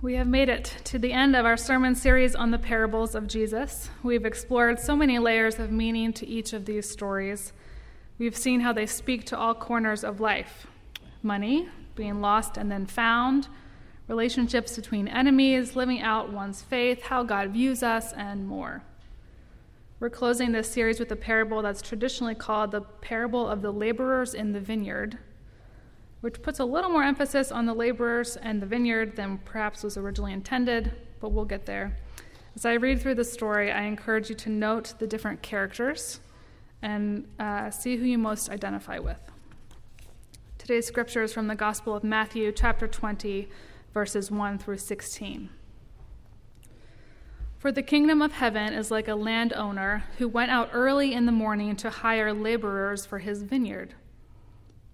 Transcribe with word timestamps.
We 0.00 0.14
have 0.14 0.28
made 0.28 0.48
it 0.48 0.76
to 0.84 0.98
the 1.00 1.12
end 1.12 1.34
of 1.34 1.44
our 1.44 1.56
sermon 1.56 1.96
series 1.96 2.36
on 2.36 2.52
the 2.52 2.58
parables 2.58 3.16
of 3.16 3.26
Jesus. 3.26 3.90
We've 4.04 4.24
explored 4.24 4.78
so 4.78 4.94
many 4.94 5.18
layers 5.18 5.58
of 5.58 5.72
meaning 5.72 6.12
to 6.12 6.26
each 6.26 6.52
of 6.52 6.66
these 6.66 6.88
stories. 6.88 7.52
We've 8.16 8.36
seen 8.36 8.60
how 8.60 8.72
they 8.72 8.86
speak 8.86 9.24
to 9.26 9.36
all 9.36 9.54
corners 9.54 10.04
of 10.04 10.20
life 10.20 10.68
money, 11.20 11.68
being 11.96 12.20
lost 12.20 12.56
and 12.56 12.70
then 12.70 12.86
found, 12.86 13.48
relationships 14.06 14.76
between 14.76 15.08
enemies, 15.08 15.74
living 15.74 16.00
out 16.00 16.32
one's 16.32 16.62
faith, 16.62 17.02
how 17.02 17.24
God 17.24 17.50
views 17.50 17.82
us, 17.82 18.12
and 18.12 18.46
more. 18.46 18.84
We're 19.98 20.10
closing 20.10 20.52
this 20.52 20.70
series 20.70 21.00
with 21.00 21.10
a 21.10 21.16
parable 21.16 21.60
that's 21.60 21.82
traditionally 21.82 22.36
called 22.36 22.70
the 22.70 22.82
parable 22.82 23.48
of 23.48 23.62
the 23.62 23.72
laborers 23.72 24.32
in 24.32 24.52
the 24.52 24.60
vineyard 24.60 25.18
which 26.20 26.42
puts 26.42 26.58
a 26.58 26.64
little 26.64 26.90
more 26.90 27.02
emphasis 27.02 27.52
on 27.52 27.66
the 27.66 27.74
laborers 27.74 28.36
and 28.36 28.60
the 28.60 28.66
vineyard 28.66 29.16
than 29.16 29.38
perhaps 29.44 29.82
was 29.82 29.96
originally 29.96 30.32
intended, 30.32 30.92
but 31.20 31.30
we'll 31.30 31.44
get 31.44 31.66
there. 31.66 31.96
As 32.56 32.66
I 32.66 32.74
read 32.74 33.00
through 33.00 33.14
the 33.14 33.24
story, 33.24 33.70
I 33.70 33.82
encourage 33.82 34.28
you 34.28 34.34
to 34.36 34.50
note 34.50 34.94
the 34.98 35.06
different 35.06 35.42
characters 35.42 36.20
and 36.82 37.26
uh, 37.38 37.70
see 37.70 37.96
who 37.96 38.04
you 38.04 38.18
most 38.18 38.50
identify 38.50 38.98
with. 38.98 39.20
Today's 40.58 40.86
scripture 40.86 41.22
is 41.22 41.32
from 41.32 41.46
the 41.46 41.54
Gospel 41.54 41.94
of 41.94 42.02
Matthew, 42.04 42.50
chapter 42.52 42.88
20, 42.88 43.48
verses 43.94 44.30
1 44.30 44.58
through 44.58 44.78
16. 44.78 45.50
For 47.58 47.72
the 47.72 47.82
kingdom 47.82 48.22
of 48.22 48.32
heaven 48.32 48.72
is 48.72 48.90
like 48.90 49.08
a 49.08 49.14
landowner 49.14 50.04
who 50.18 50.28
went 50.28 50.50
out 50.50 50.70
early 50.72 51.14
in 51.14 51.26
the 51.26 51.32
morning 51.32 51.74
to 51.76 51.90
hire 51.90 52.32
laborers 52.32 53.06
for 53.06 53.18
his 53.18 53.42
vineyard. 53.42 53.94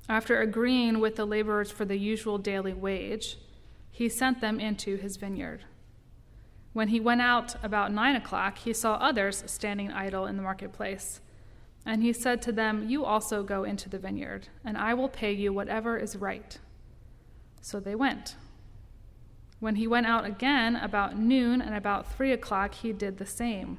After 0.09 0.41
agreeing 0.41 1.01
with 1.01 1.17
the 1.17 1.25
laborers 1.25 1.71
for 1.71 1.85
the 1.85 1.97
usual 1.97 2.39
daily 2.39 2.75
wage, 2.75 3.39
he 3.91 4.09
sent 4.09 4.41
them 4.41 4.61
into 4.61 4.97
his 4.97 5.17
vineyard. 5.17 5.65
When 6.73 6.89
he 6.89 7.01
went 7.01 7.21
out 7.21 7.55
about 7.63 7.93
nine 7.93 8.17
o'clock, 8.17 8.59
he 8.59 8.73
saw 8.73 8.95
others 8.95 9.45
standing 9.47 9.93
idle 9.93 10.27
in 10.27 10.37
the 10.37 10.43
marketplace. 10.43 11.21
And 11.87 12.03
he 12.03 12.13
said 12.13 12.43
to 12.43 12.53
them, 12.53 12.89
You 12.89 13.05
also 13.05 13.43
go 13.43 13.65
into 13.65 13.89
the 13.89 13.99
vineyard, 13.99 14.49
and 14.65 14.77
I 14.77 14.95
will 14.95 15.09
pay 15.09 15.33
you 15.33 15.53
whatever 15.53 15.97
is 15.97 16.17
right. 16.17 16.59
So 17.61 17.79
they 17.79 17.95
went. 17.95 18.37
When 19.61 19.77
he 19.77 19.87
went 19.87 20.07
out 20.07 20.25
again 20.25 20.77
about 20.77 21.19
noon 21.19 21.63
and 21.63 21.75
about 21.75 22.13
three 22.13 22.33
o'clock, 22.33 22.75
he 22.75 22.93
did 22.93 23.19
the 23.19 23.27
same. 23.27 23.79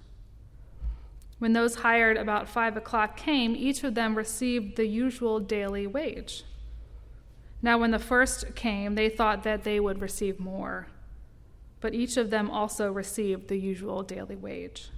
When 1.41 1.53
those 1.53 1.73
hired 1.73 2.17
about 2.17 2.47
five 2.47 2.77
o'clock 2.77 3.17
came, 3.17 3.55
each 3.55 3.83
of 3.83 3.95
them 3.95 4.13
received 4.13 4.75
the 4.75 4.85
usual 4.85 5.39
daily 5.39 5.87
wage. 5.87 6.43
Now, 7.63 7.79
when 7.79 7.89
the 7.89 7.97
first 7.97 8.53
came, 8.53 8.93
they 8.93 9.09
thought 9.09 9.41
that 9.41 9.63
they 9.63 9.79
would 9.79 10.01
receive 10.01 10.39
more, 10.39 10.85
but 11.79 11.95
each 11.95 12.15
of 12.15 12.29
them 12.29 12.51
also 12.51 12.91
received 12.91 13.47
the 13.47 13.57
usual 13.57 14.03
daily 14.03 14.35
wage. 14.35 14.91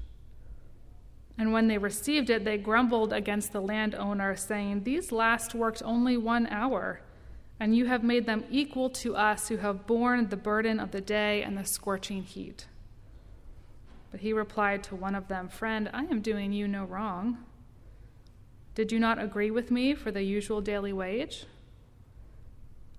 And 1.38 1.54
when 1.54 1.70
they 1.70 1.78
received 1.78 2.30
it, 2.30 2.44
they 2.44 2.58
grumbled 2.58 3.14
against 3.14 3.54
the 3.54 3.62
landowner, 3.62 4.36
saying, 4.36 4.84
These 4.84 5.14
last 5.14 5.56
worked 5.56 5.82
only 5.86 6.18
one 6.18 6.48
hour, 6.48 7.00
and 7.58 7.74
you 7.74 7.86
have 7.86 8.04
made 8.04 8.26
them 8.26 8.44
equal 8.52 8.90
to 8.90 9.16
us 9.16 9.48
who 9.48 9.56
have 9.56 9.88
borne 9.88 10.28
the 10.28 10.36
burden 10.36 10.82
of 10.82 10.92
the 10.92 11.00
day 11.00 11.42
and 11.42 11.58
the 11.58 11.64
scorching 11.64 12.24
heat. 12.24 12.68
But 14.14 14.22
he 14.22 14.32
replied 14.32 14.84
to 14.84 14.96
one 14.96 15.16
of 15.16 15.28
them, 15.28 15.50
Friend, 15.50 15.90
I 15.92 16.04
am 16.04 16.22
doing 16.22 16.54
you 16.54 16.68
no 16.68 16.84
wrong. 16.84 17.40
Did 18.76 18.92
you 18.92 19.00
not 19.00 19.18
agree 19.18 19.50
with 19.50 19.72
me 19.72 19.96
for 19.96 20.12
the 20.12 20.22
usual 20.22 20.62
daily 20.62 20.94
wage? 20.94 21.48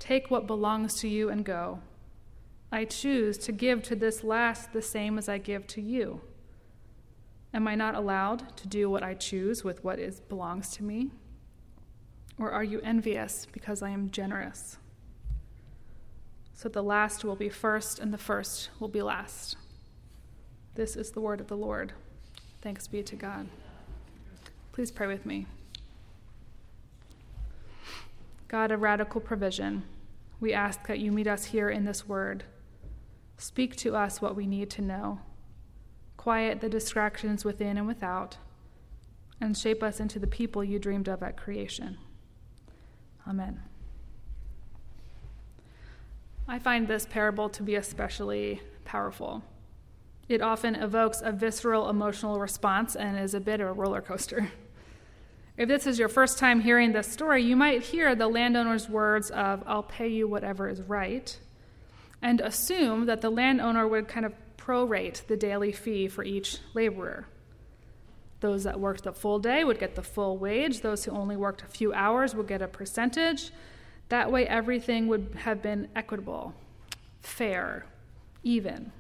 Take 0.01 0.29
what 0.29 0.49
belongs 0.49 0.95
to 1.03 1.09
you 1.09 1.29
and 1.29 1.45
go. 1.45 1.79
I 2.73 2.85
choose 2.85 3.39
to 3.39 3.53
give 3.53 3.81
to 3.85 3.95
this 3.95 4.25
last 4.25 4.73
the 4.73 4.83
same 4.83 5.17
as 5.17 5.29
I 5.29 5.39
give 5.39 5.69
to 5.69 5.81
you. 5.81 6.21
Am 7.55 7.69
I 7.69 7.77
not 7.77 7.95
allowed 7.95 8.57
to 8.57 8.67
do 8.67 8.91
what 8.91 9.05
I 9.05 9.15
choose 9.15 9.63
with 9.63 9.85
what 9.85 10.01
is, 10.01 10.19
belongs 10.19 10.71
to 10.71 10.83
me? 10.83 11.13
Or 12.41 12.51
are 12.51 12.65
you 12.65 12.81
envious 12.81 13.47
because 13.53 13.83
I 13.83 13.91
am 13.91 14.11
generous? 14.11 14.79
So 16.55 16.69
the 16.69 16.83
last 16.83 17.25
will 17.25 17.37
be 17.37 17.51
first, 17.51 18.01
and 18.01 18.13
the 18.13 18.19
first 18.19 18.71
will 18.81 18.89
be 18.89 19.01
last. 19.01 19.57
This 20.75 20.97
is 20.97 21.13
the 21.13 21.21
word 21.21 21.41
of 21.41 21.47
the 21.47 21.57
Lord. 21.57 21.93
Thanks 22.61 22.89
be 22.89 23.03
to 23.05 23.15
God. 23.15 23.47
Please 24.73 24.91
pray 24.91 25.07
with 25.07 25.25
me. 25.25 25.47
God 28.49 28.73
of 28.73 28.83
radical 28.83 29.21
provision, 29.21 29.85
we 30.41 30.53
ask 30.53 30.87
that 30.89 30.99
you 30.99 31.13
meet 31.13 31.29
us 31.29 31.47
here 31.47 31.71
in 31.71 31.85
this 31.85 32.09
word. 32.09 32.43
Speak 33.39 33.77
to 33.77 33.95
us 33.95 34.21
what 34.21 34.35
we 34.35 34.47
need 34.47 34.69
to 34.71 34.83
know. 34.83 35.21
Quiet 36.17 36.61
the 36.61 36.69
distractions 36.69 37.45
within 37.45 37.77
and 37.77 37.87
without, 37.87 38.39
and 39.41 39.57
shape 39.57 39.83
us 39.83 40.01
into 40.01 40.19
the 40.19 40.27
people 40.27 40.65
you 40.65 40.79
dreamed 40.81 41.09
of 41.09 41.23
at 41.23 41.37
creation. 41.37 41.99
Amen. 43.29 43.63
I 46.49 46.59
find 46.59 46.89
this 46.89 47.07
parable 47.07 47.49
to 47.51 47.63
be 47.63 47.77
especially 47.77 48.61
powerful. 48.85 49.45
It 50.29 50.41
often 50.41 50.75
evokes 50.75 51.21
a 51.23 51.33
visceral 51.33 51.91
emotional 51.91 52.41
response 52.41 52.97
and 52.97 53.19
is 53.19 53.35
a 53.35 53.41
bit 53.41 53.61
of 53.61 53.69
a 53.69 53.73
roller 53.73 54.01
coaster. 54.01 54.51
If 55.57 55.69
this 55.69 55.87
is 55.87 55.99
your 55.99 56.09
first 56.09 56.39
time 56.39 56.61
hearing 56.61 56.93
this 56.93 57.07
story, 57.07 57.43
you 57.43 57.55
might 57.55 57.83
hear 57.83 58.15
the 58.15 58.27
landowner's 58.27 58.89
words 58.89 59.31
of, 59.31 59.63
I'll 59.67 59.85
pay 59.85 60.09
you 60.09 60.27
whatever 60.27 60.69
is 60.69 60.83
right, 60.83 61.39
and 62.21 62.41
assume 62.41 63.07
that 63.07 63.21
the 63.21 63.31
landowner 63.31 63.87
would 63.87 64.09
kind 64.09 64.27
of 64.27 64.35
prorate 64.57 65.27
the 65.27 65.37
daily 65.37 65.71
fee 65.71 66.09
for 66.09 66.25
each 66.25 66.59
laborer. 66.73 67.29
Those 68.41 68.65
that 68.65 68.81
worked 68.81 69.05
the 69.05 69.13
full 69.13 69.39
day 69.39 69.63
would 69.63 69.79
get 69.79 69.95
the 69.95 70.03
full 70.03 70.39
wage, 70.39 70.81
those 70.81 71.05
who 71.05 71.13
only 71.13 71.37
worked 71.37 71.63
a 71.63 71.67
few 71.67 71.93
hours 71.93 72.35
would 72.35 72.49
get 72.49 72.63
a 72.63 72.69
percentage. 72.69 73.53
That 74.09 74.33
way, 74.33 74.49
everything 74.49 75.07
would 75.07 75.37
have 75.41 75.63
been 75.63 75.89
equitable, 75.95 76.55
fair, 77.21 77.87
even. 78.43 78.91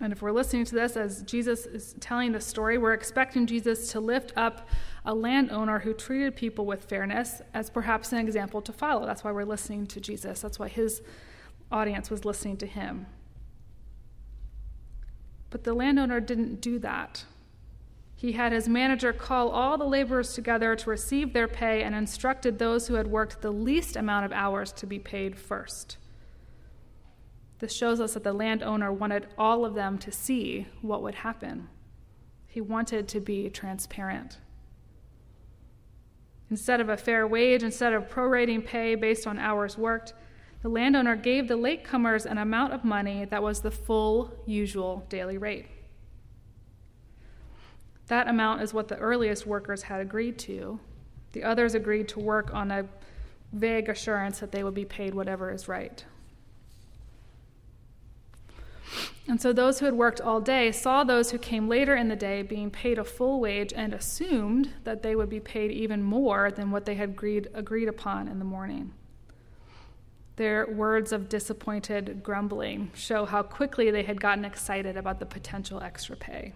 And 0.00 0.12
if 0.12 0.22
we're 0.22 0.32
listening 0.32 0.64
to 0.66 0.74
this 0.74 0.96
as 0.96 1.22
Jesus 1.22 1.66
is 1.66 1.94
telling 2.00 2.32
the 2.32 2.40
story, 2.40 2.78
we're 2.78 2.94
expecting 2.94 3.46
Jesus 3.46 3.92
to 3.92 4.00
lift 4.00 4.32
up 4.36 4.68
a 5.04 5.14
landowner 5.14 5.78
who 5.78 5.94
treated 5.94 6.34
people 6.34 6.66
with 6.66 6.84
fairness 6.84 7.40
as 7.52 7.70
perhaps 7.70 8.12
an 8.12 8.18
example 8.18 8.60
to 8.62 8.72
follow. 8.72 9.06
That's 9.06 9.22
why 9.22 9.32
we're 9.32 9.44
listening 9.44 9.86
to 9.88 10.00
Jesus. 10.00 10.40
That's 10.40 10.58
why 10.58 10.68
his 10.68 11.02
audience 11.70 12.10
was 12.10 12.24
listening 12.24 12.56
to 12.58 12.66
him. 12.66 13.06
But 15.50 15.64
the 15.64 15.74
landowner 15.74 16.20
didn't 16.20 16.60
do 16.60 16.78
that. 16.80 17.24
He 18.16 18.32
had 18.32 18.52
his 18.52 18.68
manager 18.68 19.12
call 19.12 19.50
all 19.50 19.76
the 19.76 19.84
laborers 19.84 20.34
together 20.34 20.74
to 20.76 20.90
receive 20.90 21.32
their 21.32 21.46
pay 21.46 21.82
and 21.82 21.94
instructed 21.94 22.58
those 22.58 22.88
who 22.88 22.94
had 22.94 23.06
worked 23.06 23.42
the 23.42 23.50
least 23.52 23.96
amount 23.96 24.24
of 24.24 24.32
hours 24.32 24.72
to 24.72 24.86
be 24.86 24.98
paid 24.98 25.36
first. 25.36 25.98
This 27.64 27.72
shows 27.72 27.98
us 27.98 28.12
that 28.12 28.24
the 28.24 28.34
landowner 28.34 28.92
wanted 28.92 29.26
all 29.38 29.64
of 29.64 29.72
them 29.72 29.96
to 30.00 30.12
see 30.12 30.66
what 30.82 31.00
would 31.00 31.14
happen. 31.14 31.70
He 32.46 32.60
wanted 32.60 33.08
to 33.08 33.20
be 33.20 33.48
transparent. 33.48 34.36
Instead 36.50 36.82
of 36.82 36.90
a 36.90 36.96
fair 36.98 37.26
wage, 37.26 37.62
instead 37.62 37.94
of 37.94 38.10
prorating 38.10 38.62
pay 38.62 38.96
based 38.96 39.26
on 39.26 39.38
hours 39.38 39.78
worked, 39.78 40.12
the 40.60 40.68
landowner 40.68 41.16
gave 41.16 41.48
the 41.48 41.56
latecomers 41.56 42.26
an 42.26 42.36
amount 42.36 42.74
of 42.74 42.84
money 42.84 43.24
that 43.24 43.42
was 43.42 43.62
the 43.62 43.70
full 43.70 44.34
usual 44.44 45.06
daily 45.08 45.38
rate. 45.38 45.64
That 48.08 48.28
amount 48.28 48.60
is 48.60 48.74
what 48.74 48.88
the 48.88 48.98
earliest 48.98 49.46
workers 49.46 49.84
had 49.84 50.02
agreed 50.02 50.38
to. 50.40 50.78
The 51.32 51.44
others 51.44 51.74
agreed 51.74 52.08
to 52.08 52.20
work 52.20 52.52
on 52.52 52.70
a 52.70 52.84
vague 53.54 53.88
assurance 53.88 54.40
that 54.40 54.52
they 54.52 54.62
would 54.62 54.74
be 54.74 54.84
paid 54.84 55.14
whatever 55.14 55.50
is 55.50 55.66
right. 55.66 56.04
And 59.26 59.40
so 59.40 59.52
those 59.52 59.78
who 59.78 59.86
had 59.86 59.94
worked 59.94 60.20
all 60.20 60.40
day 60.40 60.70
saw 60.70 61.02
those 61.02 61.30
who 61.30 61.38
came 61.38 61.66
later 61.66 61.96
in 61.96 62.08
the 62.08 62.16
day 62.16 62.42
being 62.42 62.70
paid 62.70 62.98
a 62.98 63.04
full 63.04 63.40
wage 63.40 63.72
and 63.74 63.94
assumed 63.94 64.74
that 64.84 65.02
they 65.02 65.16
would 65.16 65.30
be 65.30 65.40
paid 65.40 65.70
even 65.70 66.02
more 66.02 66.50
than 66.50 66.70
what 66.70 66.84
they 66.84 66.94
had 66.94 67.10
agreed, 67.10 67.48
agreed 67.54 67.88
upon 67.88 68.28
in 68.28 68.38
the 68.38 68.44
morning. 68.44 68.92
Their 70.36 70.66
words 70.66 71.12
of 71.12 71.28
disappointed 71.28 72.22
grumbling 72.22 72.90
show 72.94 73.24
how 73.24 73.42
quickly 73.42 73.90
they 73.90 74.02
had 74.02 74.20
gotten 74.20 74.44
excited 74.44 74.96
about 74.96 75.20
the 75.20 75.26
potential 75.26 75.80
extra 75.80 76.16
pay. 76.16 76.52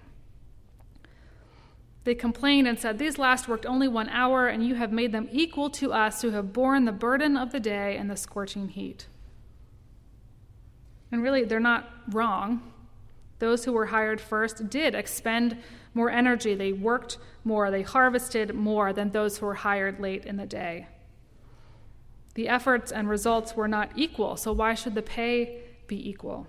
They 2.05 2.15
complained 2.15 2.67
and 2.67 2.79
said, 2.79 2.99
These 2.99 3.19
last 3.19 3.49
worked 3.49 3.67
only 3.67 3.89
one 3.89 4.09
hour, 4.09 4.49
and 4.49 4.67
you 4.67 4.75
have 4.75 4.93
made 4.93 5.13
them 5.13 5.29
equal 5.31 5.71
to 5.71 5.93
us 5.93 6.23
who 6.23 6.31
have 6.31 6.53
borne 6.53 6.85
the 6.87 6.93
burden 6.93 7.37
of 7.37 7.53
the 7.53 7.61
day 7.61 7.97
and 7.97 8.11
the 8.11 8.17
scorching 8.17 8.69
heat. 8.69 9.07
And 11.11 11.23
really, 11.23 11.45
they're 11.45 11.61
not 11.61 11.89
wrong. 12.11 12.73
Those 13.39 13.65
who 13.65 13.73
were 13.73 13.87
hired 13.87 14.21
first 14.21 14.69
did 14.69 14.95
expend 14.95 15.59
more 15.95 16.11
energy. 16.11 16.55
They 16.55 16.73
worked 16.73 17.19
more. 17.45 17.71
They 17.71 17.83
harvested 17.83 18.55
more 18.55 18.93
than 18.93 19.11
those 19.11 19.39
who 19.39 19.47
were 19.47 19.55
hired 19.55 20.01
late 20.01 20.25
in 20.25 20.37
the 20.37 20.47
day. 20.47 20.89
The 22.35 22.49
efforts 22.49 22.93
and 22.93 23.09
results 23.09 23.57
were 23.57 23.69
not 23.69 23.93
equal, 23.97 24.37
so 24.37 24.53
why 24.53 24.75
should 24.75 24.95
the 24.95 25.03
pay 25.03 25.63
be 25.87 26.09
equal? 26.09 26.47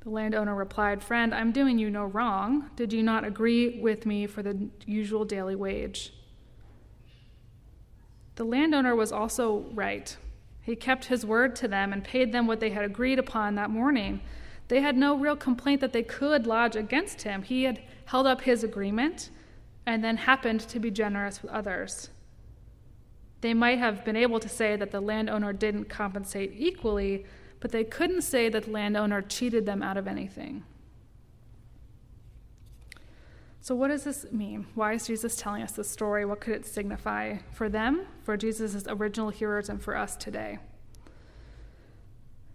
The 0.00 0.10
landowner 0.10 0.54
replied, 0.54 1.02
Friend, 1.02 1.34
I'm 1.34 1.52
doing 1.52 1.78
you 1.78 1.90
no 1.90 2.04
wrong. 2.04 2.70
Did 2.74 2.92
you 2.92 3.02
not 3.02 3.24
agree 3.24 3.78
with 3.80 4.06
me 4.06 4.26
for 4.26 4.42
the 4.42 4.70
usual 4.86 5.24
daily 5.24 5.54
wage? 5.54 6.12
The 8.36 8.44
landowner 8.44 8.96
was 8.96 9.12
also 9.12 9.66
right. 9.74 10.16
He 10.62 10.76
kept 10.76 11.06
his 11.06 11.24
word 11.24 11.56
to 11.56 11.68
them 11.68 11.92
and 11.92 12.04
paid 12.04 12.32
them 12.32 12.46
what 12.46 12.60
they 12.60 12.70
had 12.70 12.84
agreed 12.84 13.18
upon 13.18 13.54
that 13.54 13.70
morning. 13.70 14.20
They 14.68 14.80
had 14.80 14.96
no 14.96 15.16
real 15.16 15.36
complaint 15.36 15.80
that 15.80 15.92
they 15.92 16.02
could 16.02 16.46
lodge 16.46 16.76
against 16.76 17.22
him. 17.22 17.42
He 17.42 17.64
had 17.64 17.80
held 18.06 18.26
up 18.26 18.42
his 18.42 18.62
agreement 18.62 19.30
and 19.86 20.04
then 20.04 20.16
happened 20.16 20.60
to 20.60 20.78
be 20.78 20.90
generous 20.90 21.42
with 21.42 21.50
others. 21.50 22.10
They 23.40 23.54
might 23.54 23.78
have 23.78 24.04
been 24.04 24.16
able 24.16 24.38
to 24.38 24.48
say 24.48 24.76
that 24.76 24.90
the 24.90 25.00
landowner 25.00 25.52
didn't 25.52 25.86
compensate 25.86 26.52
equally, 26.56 27.24
but 27.58 27.72
they 27.72 27.84
couldn't 27.84 28.22
say 28.22 28.48
that 28.48 28.64
the 28.64 28.70
landowner 28.70 29.22
cheated 29.22 29.66
them 29.66 29.82
out 29.82 29.96
of 29.96 30.06
anything. 30.06 30.62
So, 33.62 33.74
what 33.74 33.88
does 33.88 34.04
this 34.04 34.24
mean? 34.32 34.66
Why 34.74 34.94
is 34.94 35.06
Jesus 35.06 35.36
telling 35.36 35.62
us 35.62 35.72
this 35.72 35.90
story? 35.90 36.24
What 36.24 36.40
could 36.40 36.54
it 36.54 36.66
signify 36.66 37.36
for 37.52 37.68
them, 37.68 38.06
for 38.22 38.36
Jesus' 38.36 38.84
original 38.88 39.28
hearers, 39.28 39.68
and 39.68 39.82
for 39.82 39.96
us 39.96 40.16
today? 40.16 40.58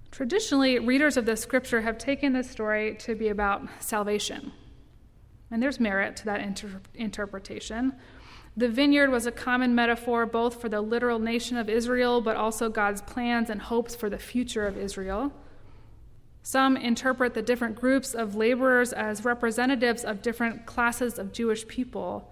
Traditionally, 0.09 0.79
readers 0.79 1.15
of 1.15 1.25
the 1.25 1.35
scripture 1.35 1.81
have 1.81 1.99
taken 1.99 2.33
this 2.33 2.49
story 2.49 2.95
to 3.01 3.13
be 3.13 3.27
about 3.27 3.67
salvation. 3.79 4.51
And 5.51 5.61
there's 5.61 5.79
merit 5.79 6.15
to 6.17 6.25
that 6.25 6.41
inter- 6.41 6.81
interpretation. 6.95 7.93
The 8.57 8.69
vineyard 8.69 9.11
was 9.11 9.27
a 9.27 9.31
common 9.31 9.75
metaphor 9.75 10.25
both 10.25 10.59
for 10.59 10.69
the 10.69 10.81
literal 10.81 11.19
nation 11.19 11.57
of 11.57 11.69
Israel, 11.69 12.19
but 12.19 12.35
also 12.35 12.67
God's 12.69 13.01
plans 13.03 13.49
and 13.51 13.61
hopes 13.61 13.93
for 13.93 14.09
the 14.09 14.17
future 14.17 14.65
of 14.65 14.77
Israel. 14.77 15.31
Some 16.47 16.77
interpret 16.77 17.33
the 17.33 17.41
different 17.41 17.75
groups 17.75 18.13
of 18.13 18.35
laborers 18.35 18.93
as 18.93 19.25
representatives 19.25 20.05
of 20.05 20.21
different 20.21 20.67
classes 20.67 21.17
of 21.17 21.31
Jewish 21.31 21.67
people, 21.67 22.31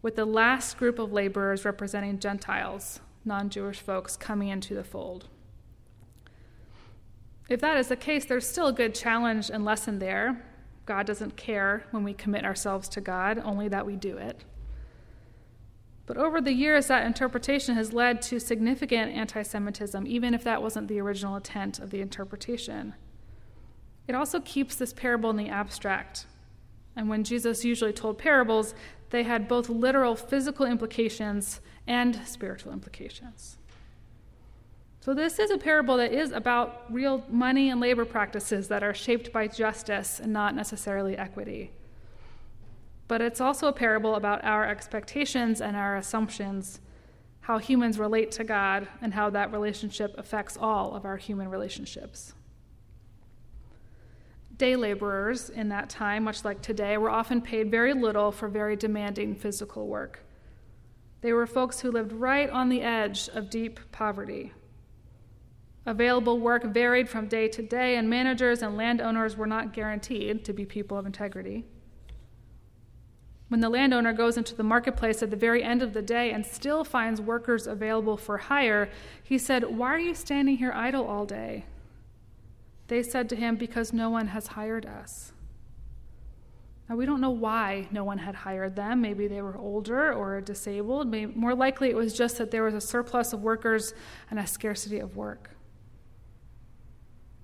with 0.00 0.16
the 0.16 0.24
last 0.24 0.78
group 0.78 0.98
of 0.98 1.12
laborers 1.12 1.66
representing 1.66 2.18
Gentiles, 2.18 3.00
non 3.26 3.50
Jewish 3.50 3.78
folks, 3.78 4.16
coming 4.16 4.48
into 4.48 4.72
the 4.74 4.82
fold. 4.82 5.28
If 7.50 7.60
that 7.60 7.76
is 7.76 7.88
the 7.88 7.94
case, 7.96 8.24
there's 8.24 8.48
still 8.48 8.68
a 8.68 8.72
good 8.72 8.94
challenge 8.94 9.50
and 9.50 9.66
lesson 9.66 9.98
there. 9.98 10.42
God 10.86 11.04
doesn't 11.04 11.36
care 11.36 11.84
when 11.90 12.04
we 12.04 12.14
commit 12.14 12.46
ourselves 12.46 12.88
to 12.88 13.02
God, 13.02 13.38
only 13.44 13.68
that 13.68 13.84
we 13.84 13.96
do 13.96 14.16
it. 14.16 14.44
But 16.06 16.16
over 16.16 16.40
the 16.40 16.54
years, 16.54 16.86
that 16.86 17.04
interpretation 17.04 17.74
has 17.74 17.92
led 17.92 18.22
to 18.22 18.40
significant 18.40 19.12
anti 19.12 19.42
Semitism, 19.42 20.06
even 20.06 20.32
if 20.32 20.42
that 20.42 20.62
wasn't 20.62 20.88
the 20.88 21.02
original 21.02 21.36
intent 21.36 21.78
of 21.80 21.90
the 21.90 22.00
interpretation. 22.00 22.94
It 24.12 24.16
also 24.16 24.40
keeps 24.40 24.76
this 24.76 24.92
parable 24.92 25.30
in 25.30 25.36
the 25.36 25.48
abstract. 25.48 26.26
And 26.94 27.08
when 27.08 27.24
Jesus 27.24 27.64
usually 27.64 27.92
told 27.92 28.18
parables, 28.18 28.74
they 29.08 29.22
had 29.22 29.48
both 29.48 29.68
literal 29.70 30.14
physical 30.14 30.66
implications 30.66 31.60
and 31.86 32.20
spiritual 32.26 32.72
implications. 32.72 33.56
So, 35.00 35.14
this 35.14 35.38
is 35.38 35.50
a 35.50 35.58
parable 35.58 35.96
that 35.96 36.12
is 36.12 36.30
about 36.30 36.84
real 36.92 37.24
money 37.28 37.70
and 37.70 37.80
labor 37.80 38.04
practices 38.04 38.68
that 38.68 38.82
are 38.82 38.94
shaped 38.94 39.32
by 39.32 39.48
justice 39.48 40.20
and 40.20 40.32
not 40.32 40.54
necessarily 40.54 41.16
equity 41.16 41.72
but 43.12 43.20
it's 43.20 43.42
also 43.42 43.66
a 43.68 43.72
parable 43.74 44.14
about 44.14 44.42
our 44.42 44.66
expectations 44.66 45.60
and 45.60 45.76
our 45.76 45.96
assumptions, 45.98 46.80
how 47.40 47.58
humans 47.58 47.98
relate 47.98 48.30
to 48.32 48.42
God, 48.42 48.88
and 49.02 49.12
how 49.12 49.28
that 49.28 49.52
relationship 49.52 50.14
affects 50.16 50.56
all 50.56 50.94
of 50.94 51.04
our 51.04 51.18
human 51.18 51.48
relationships. 51.48 52.32
Day 54.56 54.76
laborers 54.76 55.50
in 55.50 55.68
that 55.70 55.88
time, 55.88 56.24
much 56.24 56.44
like 56.44 56.60
today, 56.60 56.96
were 56.98 57.10
often 57.10 57.40
paid 57.40 57.70
very 57.70 57.94
little 57.94 58.30
for 58.30 58.48
very 58.48 58.76
demanding 58.76 59.34
physical 59.34 59.86
work. 59.86 60.20
They 61.22 61.32
were 61.32 61.46
folks 61.46 61.80
who 61.80 61.90
lived 61.90 62.12
right 62.12 62.50
on 62.50 62.68
the 62.68 62.82
edge 62.82 63.28
of 63.28 63.48
deep 63.48 63.80
poverty. 63.92 64.52
Available 65.86 66.38
work 66.38 66.64
varied 66.64 67.08
from 67.08 67.28
day 67.28 67.48
to 67.48 67.62
day, 67.62 67.96
and 67.96 68.10
managers 68.10 68.62
and 68.62 68.76
landowners 68.76 69.36
were 69.36 69.46
not 69.46 69.72
guaranteed 69.72 70.44
to 70.44 70.52
be 70.52 70.64
people 70.64 70.98
of 70.98 71.06
integrity. 71.06 71.64
When 73.48 73.60
the 73.60 73.68
landowner 73.68 74.12
goes 74.12 74.36
into 74.36 74.54
the 74.54 74.62
marketplace 74.62 75.22
at 75.22 75.30
the 75.30 75.36
very 75.36 75.62
end 75.62 75.82
of 75.82 75.92
the 75.92 76.02
day 76.02 76.30
and 76.30 76.46
still 76.46 76.84
finds 76.84 77.20
workers 77.20 77.66
available 77.66 78.16
for 78.16 78.38
hire, 78.38 78.88
he 79.22 79.38
said, 79.38 79.76
Why 79.76 79.88
are 79.88 79.98
you 79.98 80.14
standing 80.14 80.56
here 80.56 80.72
idle 80.72 81.06
all 81.06 81.26
day? 81.26 81.66
They 82.92 83.02
said 83.02 83.30
to 83.30 83.36
him, 83.36 83.56
Because 83.56 83.94
no 83.94 84.10
one 84.10 84.26
has 84.26 84.48
hired 84.48 84.84
us. 84.84 85.32
Now, 86.90 86.96
we 86.96 87.06
don't 87.06 87.22
know 87.22 87.30
why 87.30 87.88
no 87.90 88.04
one 88.04 88.18
had 88.18 88.34
hired 88.34 88.76
them. 88.76 89.00
Maybe 89.00 89.26
they 89.26 89.40
were 89.40 89.56
older 89.56 90.12
or 90.12 90.42
disabled. 90.42 91.08
Maybe, 91.08 91.32
more 91.34 91.54
likely, 91.54 91.88
it 91.88 91.96
was 91.96 92.12
just 92.12 92.36
that 92.36 92.50
there 92.50 92.64
was 92.64 92.74
a 92.74 92.82
surplus 92.82 93.32
of 93.32 93.40
workers 93.40 93.94
and 94.30 94.38
a 94.38 94.46
scarcity 94.46 94.98
of 94.98 95.16
work. 95.16 95.52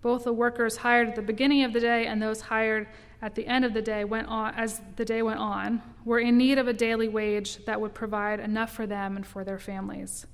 Both 0.03 0.25
the 0.25 0.35
workers 0.35 0.77
hired 0.77 1.09
at 1.09 1.15
the 1.17 1.23
beginning 1.23 1.65
of 1.65 1.73
the 1.73 1.81
day 1.81 2.05
and 2.05 2.21
those 2.21 2.43
hired 2.43 2.87
at 3.23 3.35
the 3.35 3.47
end 3.47 3.65
of 3.65 3.73
the 3.73 3.81
day 3.81 4.05
went 4.05 4.29
on 4.29 4.53
as 4.55 4.83
the 4.97 5.05
day 5.07 5.23
went 5.23 5.41
on 5.41 5.81
were 6.05 6.19
in 6.19 6.37
need 6.37 6.59
of 6.59 6.69
a 6.69 6.75
daily 6.75 7.09
wage 7.09 7.65
that 7.65 7.81
would 7.81 7.95
provide 7.95 8.39
enough 8.39 8.75
for 8.75 8.87
them 8.87 9.17
and 9.17 9.27
for 9.27 9.45
their 9.45 9.59
families. 9.59 10.27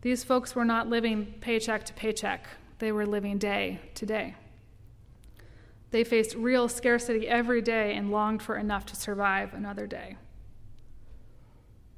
These 0.00 0.24
folks 0.24 0.54
were 0.54 0.64
not 0.64 0.88
living 0.88 1.34
paycheck 1.42 1.84
to 1.84 1.92
paycheck. 1.92 2.46
They 2.78 2.92
were 2.92 3.06
living 3.06 3.38
day 3.38 3.80
to 3.94 4.06
day. 4.06 4.34
They 5.90 6.04
faced 6.04 6.34
real 6.34 6.68
scarcity 6.68 7.28
every 7.28 7.62
day 7.62 7.94
and 7.94 8.10
longed 8.10 8.42
for 8.42 8.56
enough 8.56 8.86
to 8.86 8.96
survive 8.96 9.54
another 9.54 9.86
day. 9.86 10.16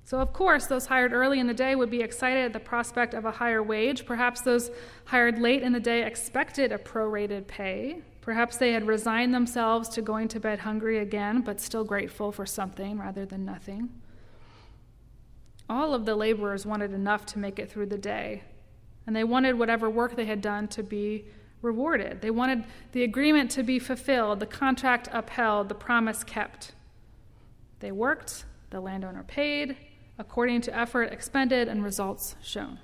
So, 0.04 0.20
of 0.20 0.32
course, 0.32 0.66
those 0.66 0.86
hired 0.86 1.12
early 1.12 1.38
in 1.38 1.46
the 1.46 1.52
day 1.52 1.74
would 1.74 1.90
be 1.90 2.00
excited 2.00 2.44
at 2.44 2.52
the 2.54 2.60
prospect 2.60 3.12
of 3.12 3.26
a 3.26 3.30
higher 3.30 3.62
wage. 3.62 4.06
Perhaps 4.06 4.40
those 4.40 4.70
hired 5.04 5.38
late 5.38 5.62
in 5.62 5.72
the 5.72 5.80
day 5.80 6.02
expected 6.02 6.72
a 6.72 6.78
prorated 6.78 7.46
pay. 7.46 8.00
Perhaps 8.22 8.56
they 8.56 8.72
had 8.72 8.86
resigned 8.86 9.34
themselves 9.34 9.88
to 9.90 10.00
going 10.00 10.28
to 10.28 10.40
bed 10.40 10.60
hungry 10.60 10.98
again, 10.98 11.42
but 11.42 11.60
still 11.60 11.84
grateful 11.84 12.32
for 12.32 12.46
something 12.46 12.98
rather 12.98 13.26
than 13.26 13.44
nothing. 13.44 13.90
All 15.68 15.92
of 15.92 16.06
the 16.06 16.14
laborers 16.14 16.64
wanted 16.64 16.94
enough 16.94 17.26
to 17.26 17.38
make 17.38 17.58
it 17.58 17.70
through 17.70 17.86
the 17.86 17.98
day, 17.98 18.44
and 19.08 19.16
they 19.16 19.24
wanted 19.24 19.58
whatever 19.58 19.88
work 19.88 20.16
they 20.16 20.26
had 20.26 20.42
done 20.42 20.68
to 20.68 20.82
be 20.82 21.24
rewarded. 21.62 22.20
They 22.20 22.30
wanted 22.30 22.64
the 22.92 23.04
agreement 23.04 23.50
to 23.52 23.62
be 23.62 23.78
fulfilled, 23.78 24.38
the 24.38 24.44
contract 24.44 25.08
upheld, 25.10 25.70
the 25.70 25.74
promise 25.74 26.22
kept. 26.22 26.72
They 27.80 27.90
worked, 27.90 28.44
the 28.68 28.82
landowner 28.82 29.22
paid, 29.22 29.78
according 30.18 30.60
to 30.60 30.78
effort 30.78 31.04
expended 31.04 31.68
and 31.68 31.82
results 31.82 32.36
shown. 32.42 32.80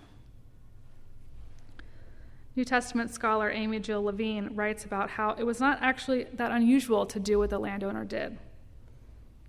New 2.57 2.64
Testament 2.64 3.12
scholar 3.12 3.50
Amy 3.50 3.78
Jill 3.78 4.02
Levine 4.02 4.49
writes 4.54 4.87
about 4.87 5.11
how 5.11 5.35
it 5.38 5.45
was 5.45 5.61
not 5.61 5.76
actually 5.83 6.25
that 6.33 6.50
unusual 6.50 7.04
to 7.04 7.21
do 7.21 7.38
what 7.38 7.50
the 7.50 7.59
landowner 7.59 8.07
did. 8.07 8.38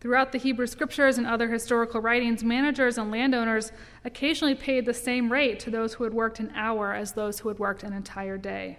Throughout 0.06 0.32
the 0.32 0.38
Hebrew 0.38 0.68
scriptures 0.68 1.18
and 1.18 1.26
other 1.26 1.50
historical 1.50 2.00
writings, 2.00 2.44
managers 2.44 3.00
and 3.00 3.10
landowners 3.10 3.72
occasionally 4.04 4.54
paid 4.54 4.86
the 4.86 4.94
same 4.94 5.32
rate 5.32 5.60
to 5.62 5.72
those 5.72 5.96
who 5.96 6.04
had 6.04 6.14
worked 6.14 6.40
an 6.40 6.52
hour 6.54 6.94
as 6.94 7.14
those 7.14 7.40
who 7.40 7.50
had 7.50 7.58
worked 7.58 7.82
an 7.82 7.92
entire 7.92 8.38
day. 8.38 8.78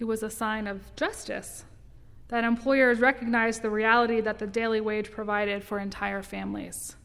It 0.00 0.04
was 0.06 0.24
a 0.24 0.28
sign 0.28 0.66
of 0.66 0.92
justice 0.96 1.64
that 2.26 2.42
employers 2.42 2.98
recognized 2.98 3.62
the 3.62 3.70
reality 3.70 4.20
that 4.20 4.40
the 4.40 4.48
daily 4.48 4.80
wage 4.80 5.12
provided 5.12 5.62
for 5.62 5.78
entire 5.78 6.24
families. 6.24 6.96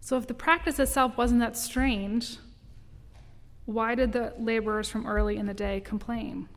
So, 0.00 0.16
if 0.16 0.26
the 0.26 0.34
practice 0.34 0.80
itself 0.80 1.16
wasn't 1.16 1.38
that 1.38 1.56
strange, 1.56 2.38
why 3.64 3.94
did 3.94 4.10
the 4.10 4.34
laborers 4.40 4.88
from 4.88 5.06
early 5.06 5.36
in 5.36 5.46
the 5.46 5.54
day 5.54 5.80
complain? 5.80 6.48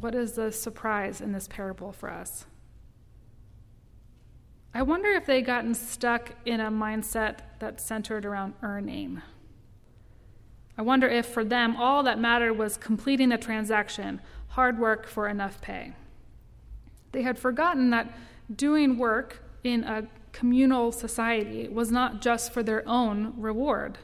What 0.00 0.16
is 0.16 0.32
the 0.32 0.50
surprise 0.50 1.20
in 1.20 1.30
this 1.30 1.46
parable 1.46 1.92
for 1.92 2.10
us? 2.10 2.44
I 4.74 4.82
wonder 4.82 5.10
if 5.12 5.26
they'd 5.26 5.42
gotten 5.42 5.74
stuck 5.74 6.32
in 6.44 6.60
a 6.60 6.70
mindset 6.70 7.38
that 7.58 7.80
centered 7.80 8.24
around 8.24 8.54
earning. 8.62 9.22
I 10.76 10.82
wonder 10.82 11.08
if 11.08 11.26
for 11.26 11.44
them 11.44 11.76
all 11.76 12.02
that 12.04 12.20
mattered 12.20 12.54
was 12.54 12.76
completing 12.76 13.30
the 13.30 13.38
transaction, 13.38 14.20
hard 14.48 14.78
work 14.78 15.06
for 15.06 15.28
enough 15.28 15.60
pay. 15.60 15.94
They 17.12 17.22
had 17.22 17.38
forgotten 17.38 17.90
that 17.90 18.12
doing 18.54 18.98
work 18.98 19.42
in 19.64 19.84
a 19.84 20.06
communal 20.32 20.92
society 20.92 21.68
was 21.68 21.90
not 21.90 22.20
just 22.20 22.52
for 22.52 22.62
their 22.62 22.86
own 22.86 23.34
reward. 23.36 23.98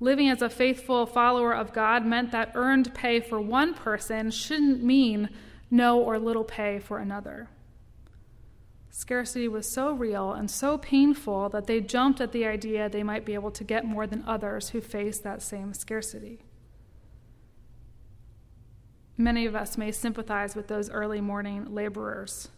Living 0.00 0.28
as 0.28 0.42
a 0.42 0.50
faithful 0.50 1.06
follower 1.06 1.54
of 1.54 1.72
God 1.72 2.04
meant 2.04 2.32
that 2.32 2.52
earned 2.54 2.92
pay 2.94 3.20
for 3.20 3.40
one 3.40 3.74
person 3.74 4.30
shouldn't 4.30 4.82
mean 4.82 5.30
no 5.70 6.00
or 6.00 6.18
little 6.18 6.44
pay 6.44 6.78
for 6.78 6.98
another. 6.98 7.48
Scarcity 8.90 9.46
was 9.46 9.70
so 9.70 9.92
real 9.92 10.32
and 10.32 10.50
so 10.50 10.76
painful 10.76 11.48
that 11.50 11.66
they 11.66 11.80
jumped 11.80 12.20
at 12.20 12.32
the 12.32 12.44
idea 12.44 12.88
they 12.88 13.04
might 13.04 13.24
be 13.24 13.34
able 13.34 13.52
to 13.52 13.64
get 13.64 13.84
more 13.84 14.06
than 14.06 14.24
others 14.26 14.70
who 14.70 14.80
faced 14.80 15.22
that 15.22 15.42
same 15.42 15.72
scarcity. 15.72 16.40
Many 19.16 19.46
of 19.46 19.54
us 19.54 19.78
may 19.78 19.92
sympathize 19.92 20.56
with 20.56 20.66
those 20.66 20.90
early 20.90 21.20
morning 21.20 21.72
laborers. 21.72 22.48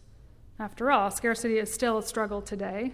After 0.57 0.91
all, 0.91 1.11
scarcity 1.11 1.59
is 1.59 1.71
still 1.71 1.97
a 1.97 2.03
struggle 2.03 2.41
today. 2.41 2.93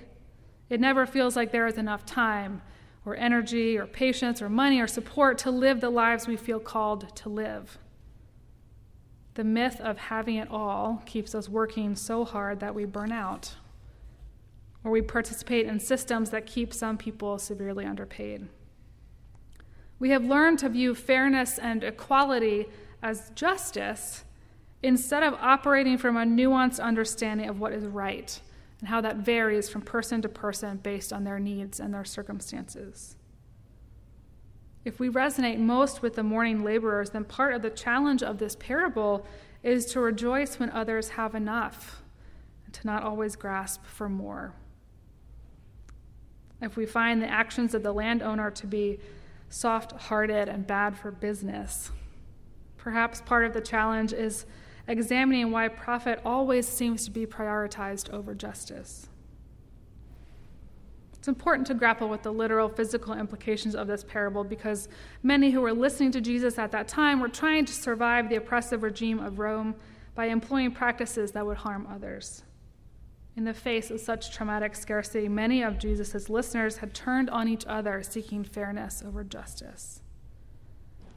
It 0.70 0.82
never 0.82 1.06
feels 1.06 1.36
like 1.36 1.52
there 1.52 1.68
is 1.68 1.78
enough 1.78 2.06
time, 2.06 2.62
or 3.06 3.16
energy, 3.16 3.78
or 3.78 3.86
patience, 3.86 4.42
or 4.42 4.50
money, 4.50 4.82
or 4.82 4.88
support 4.88 5.38
to 5.40 5.52
live 5.52 5.80
the 5.80 5.90
lives 5.90 6.28
we 6.28 6.36
feel 6.36 6.60
called 6.60 7.16
to 7.18 7.30
live. 7.30 7.78
The 9.36 9.44
myth 9.44 9.80
of 9.80 9.98
having 9.98 10.36
it 10.36 10.50
all 10.50 11.04
keeps 11.06 11.34
us 11.34 11.48
working 11.48 11.96
so 11.96 12.26
hard 12.26 12.60
that 12.60 12.76
we 12.76 12.86
burn 12.86 13.12
out, 13.12 13.56
or 14.84 14.92
we 14.92 15.02
participate 15.02 15.66
in 15.66 15.80
systems 15.80 16.30
that 16.32 16.46
keep 16.46 16.74
some 16.74 16.98
people 16.98 17.38
severely 17.38 17.86
underpaid. 17.86 18.48
We 20.00 20.10
have 20.12 20.24
learned 20.24 20.60
to 20.60 20.70
view 20.70 20.96
fairness 20.96 21.60
and 21.60 21.84
equality 21.84 22.68
as 23.02 23.32
justice 23.36 24.24
instead 24.82 25.24
of 25.24 25.34
operating 25.36 25.98
from 25.98 26.16
a 26.16 26.24
nuanced 26.24 26.82
understanding 26.82 27.50
of 27.50 27.60
what 27.60 27.74
is 27.74 27.86
right 27.86 28.40
and 28.80 28.88
how 28.88 29.02
that 29.02 29.18
varies 29.18 29.70
from 29.70 29.82
person 29.82 30.22
to 30.22 30.30
person 30.30 30.78
based 30.78 31.12
on 31.12 31.26
their 31.26 31.40
needs 31.40 31.80
and 31.80 31.94
their 31.94 32.06
circumstances. 32.06 33.18
If 34.86 35.00
we 35.00 35.10
resonate 35.10 35.60
most 35.60 36.02
with 36.02 36.16
the 36.16 36.24
morning 36.24 36.64
laborers, 36.64 37.10
then 37.10 37.26
part 37.26 37.54
of 37.54 37.62
the 37.62 37.70
challenge 37.70 38.24
of 38.24 38.38
this 38.38 38.56
parable 38.56 39.26
is 39.62 39.86
to 39.88 40.00
rejoice 40.00 40.58
when 40.58 40.70
others 40.70 41.10
have 41.10 41.36
enough 41.36 42.02
and 42.66 42.74
to 42.74 42.88
not 42.88 43.04
always 43.04 43.36
grasp 43.36 43.86
for 43.86 44.08
more. 44.08 44.54
If 46.62 46.78
we 46.78 46.86
find 46.86 47.22
the 47.22 47.30
actions 47.30 47.74
of 47.74 47.84
the 47.84 47.94
landowner 47.94 48.52
to 48.52 48.68
be 48.68 49.00
soft 49.50 49.92
hearted 49.94 50.48
and 50.48 50.66
bad 50.66 50.98
for 50.98 51.12
business, 51.12 51.92
perhaps 52.78 53.22
part 53.22 53.46
of 53.46 53.54
the 53.54 53.62
challenge 53.62 54.14
is 54.14 54.46
examining 54.88 55.52
why 55.52 55.68
profit 55.68 56.22
always 56.26 56.68
seems 56.68 57.06
to 57.06 57.12
be 57.12 57.26
prioritized 57.26 58.10
over 58.12 58.34
justice. 58.34 59.10
It's 61.20 61.28
important 61.28 61.68
to 61.68 61.74
grapple 61.74 62.08
with 62.08 62.24
the 62.24 62.32
literal 62.32 62.70
physical 62.70 63.14
implications 63.14 63.76
of 63.76 63.88
this 63.88 64.06
parable 64.06 64.46
because 64.46 64.88
many 65.22 65.52
who 65.52 65.60
were 65.60 65.74
listening 65.74 66.12
to 66.14 66.22
Jesus 66.22 66.58
at 66.58 66.72
that 66.72 66.88
time 66.88 67.20
were 67.20 67.28
trying 67.28 67.66
to 67.66 67.74
survive 67.74 68.30
the 68.30 68.38
oppressive 68.38 68.84
regime 68.84 69.20
of 69.20 69.38
Rome 69.38 69.76
by 70.16 70.28
employing 70.28 70.72
practices 70.72 71.34
that 71.34 71.46
would 71.46 71.58
harm 71.58 71.86
others. 71.92 72.44
In 73.36 73.44
the 73.44 73.54
face 73.54 73.92
of 73.92 74.00
such 74.00 74.34
traumatic 74.34 74.76
scarcity, 74.76 75.28
many 75.28 75.62
of 75.62 75.78
Jesus' 75.78 76.30
listeners 76.30 76.78
had 76.78 76.94
turned 76.94 77.30
on 77.30 77.50
each 77.50 77.66
other, 77.68 78.02
seeking 78.02 78.46
fairness 78.46 79.04
over 79.06 79.26
justice. 79.26 80.02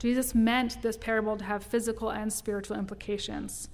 Jesus 0.01 0.35
meant 0.35 0.83
this 0.83 0.97
parable 0.97 1.37
to 1.37 1.45
have 1.45 1.63
physical 1.63 2.11
and 2.11 2.33
spiritual 2.33 2.77
implications. 2.77 3.69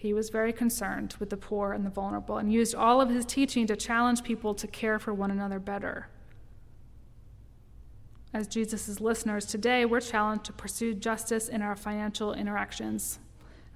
He 0.00 0.14
was 0.14 0.30
very 0.30 0.54
concerned 0.54 1.14
with 1.20 1.28
the 1.28 1.36
poor 1.36 1.74
and 1.74 1.84
the 1.84 1.90
vulnerable 1.90 2.38
and 2.38 2.50
used 2.50 2.74
all 2.74 3.02
of 3.02 3.10
his 3.10 3.26
teaching 3.26 3.66
to 3.66 3.76
challenge 3.76 4.22
people 4.22 4.54
to 4.54 4.66
care 4.66 4.98
for 4.98 5.12
one 5.12 5.30
another 5.30 5.58
better. 5.58 6.08
As 8.32 8.48
Jesus' 8.48 8.98
listeners 8.98 9.44
today, 9.44 9.84
we're 9.84 10.00
challenged 10.00 10.44
to 10.44 10.54
pursue 10.54 10.94
justice 10.94 11.48
in 11.50 11.60
our 11.60 11.76
financial 11.76 12.32
interactions 12.32 13.18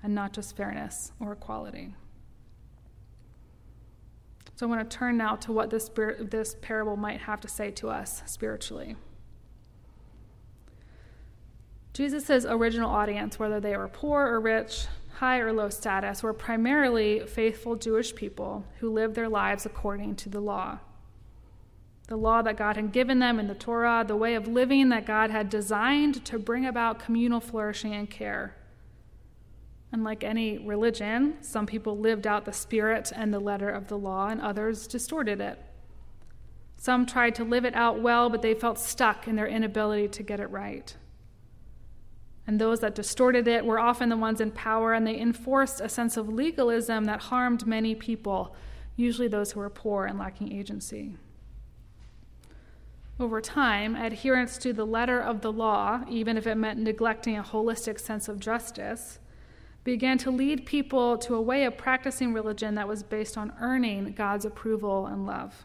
and 0.03 0.15
not 0.15 0.33
just 0.33 0.57
fairness 0.57 1.13
or 1.21 1.33
equality. 1.33 1.95
So 4.57 4.65
I 4.67 4.71
want 4.71 4.91
to 4.91 4.97
turn 4.97 5.19
now 5.19 5.37
to 5.37 5.53
what 5.53 5.69
this, 5.69 5.91
this 6.21 6.57
parable 6.63 6.97
might 6.97 7.21
have 7.21 7.43
to 7.43 7.49
say 7.49 7.71
to 7.73 7.91
us 7.91 8.23
spiritually. 8.25 8.97
Jesus' 11.93 12.47
original 12.47 12.89
audience, 12.89 13.39
whether 13.39 13.61
they 13.61 13.77
were 13.77 13.89
poor 13.89 14.27
or 14.27 14.41
rich, 14.41 14.87
high 15.15 15.39
or 15.39 15.53
low 15.53 15.69
status, 15.69 16.23
were 16.23 16.33
primarily 16.33 17.21
faithful 17.27 17.77
Jewish 17.77 18.15
people 18.15 18.65
who 18.79 18.93
lived 18.93 19.15
their 19.15 19.29
lives 19.29 19.67
according 19.67 20.17
to 20.17 20.29
the 20.29 20.41
law. 20.41 20.79
The 22.09 22.17
law 22.17 22.43
that 22.43 22.57
God 22.59 22.77
had 22.77 22.93
given 22.93 23.19
them 23.19 23.41
in 23.41 23.47
the 23.47 23.55
Torah, 23.55 24.05
the 24.07 24.17
way 24.17 24.35
of 24.35 24.47
living 24.47 24.91
that 24.91 25.07
God 25.07 25.31
had 25.31 25.49
designed 25.49 26.25
to 26.27 26.39
bring 26.39 26.67
about 26.67 26.99
communal 26.99 27.41
flourishing 27.41 27.95
and 27.95 28.11
care. 28.11 28.55
Unlike 29.91 30.25
any 30.25 30.59
religion, 30.59 31.37
some 31.41 31.67
people 31.67 31.97
lived 31.97 32.27
out 32.27 32.45
the 32.45 32.53
spirit 32.53 33.13
and 33.15 33.33
the 33.33 33.39
letter 33.39 33.71
of 33.71 33.89
the 33.89 33.97
law, 33.97 34.29
and 34.29 34.41
others 34.41 34.87
distorted 34.87 35.41
it. 35.41 35.59
Some 36.77 37.07
tried 37.07 37.37
to 37.37 37.45
live 37.45 37.65
it 37.65 37.75
out 37.75 38.03
well, 38.03 38.29
but 38.29 38.43
they 38.43 38.55
felt 38.55 38.79
stuck 38.79 39.27
in 39.27 39.37
their 39.37 39.47
inability 39.47 40.09
to 40.09 40.23
get 40.23 40.41
it 40.41 40.51
right. 40.51 40.95
And 42.47 42.61
those 42.61 42.81
that 42.81 42.95
distorted 42.95 43.49
it 43.49 43.65
were 43.65 43.79
often 43.79 44.11
the 44.11 44.17
ones 44.17 44.41
in 44.41 44.51
power, 44.51 44.93
and 44.93 45.07
they 45.07 45.19
enforced 45.19 45.81
a 45.81 45.89
sense 45.89 46.17
of 46.17 46.29
legalism 46.29 47.05
that 47.07 47.23
harmed 47.23 47.67
many 47.67 47.95
people, 47.95 48.55
usually 48.97 49.29
those 49.29 49.53
who 49.53 49.61
were 49.61 49.71
poor 49.71 50.05
and 50.05 50.19
lacking 50.19 50.53
agency. 50.53 51.17
Over 53.19 53.41
time, 53.41 53.95
adherence 53.95 54.59
to 54.59 54.73
the 54.73 54.85
letter 54.85 55.21
of 55.21 55.41
the 55.41 55.53
law, 55.53 56.03
even 56.09 56.37
if 56.37 56.47
it 56.47 56.57
meant 56.57 56.81
neglecting 56.81 57.39
a 57.39 57.45
holistic 57.45 58.01
sense 58.01 58.29
of 58.29 58.41
justice, 58.41 59.21
began 59.85 60.19
to 60.19 60.31
lead 60.31 60.67
people 60.67 61.17
to 61.19 61.35
a 61.35 61.41
way 61.41 61.65
of 61.65 61.79
practicing 61.79 62.33
religion 62.33 62.75
that 62.75 62.89
was 62.89 63.03
based 63.03 63.39
on 63.39 63.53
earning 63.61 64.13
God's 64.13 64.45
approval 64.45 65.07
and 65.07 65.27
love. 65.27 65.65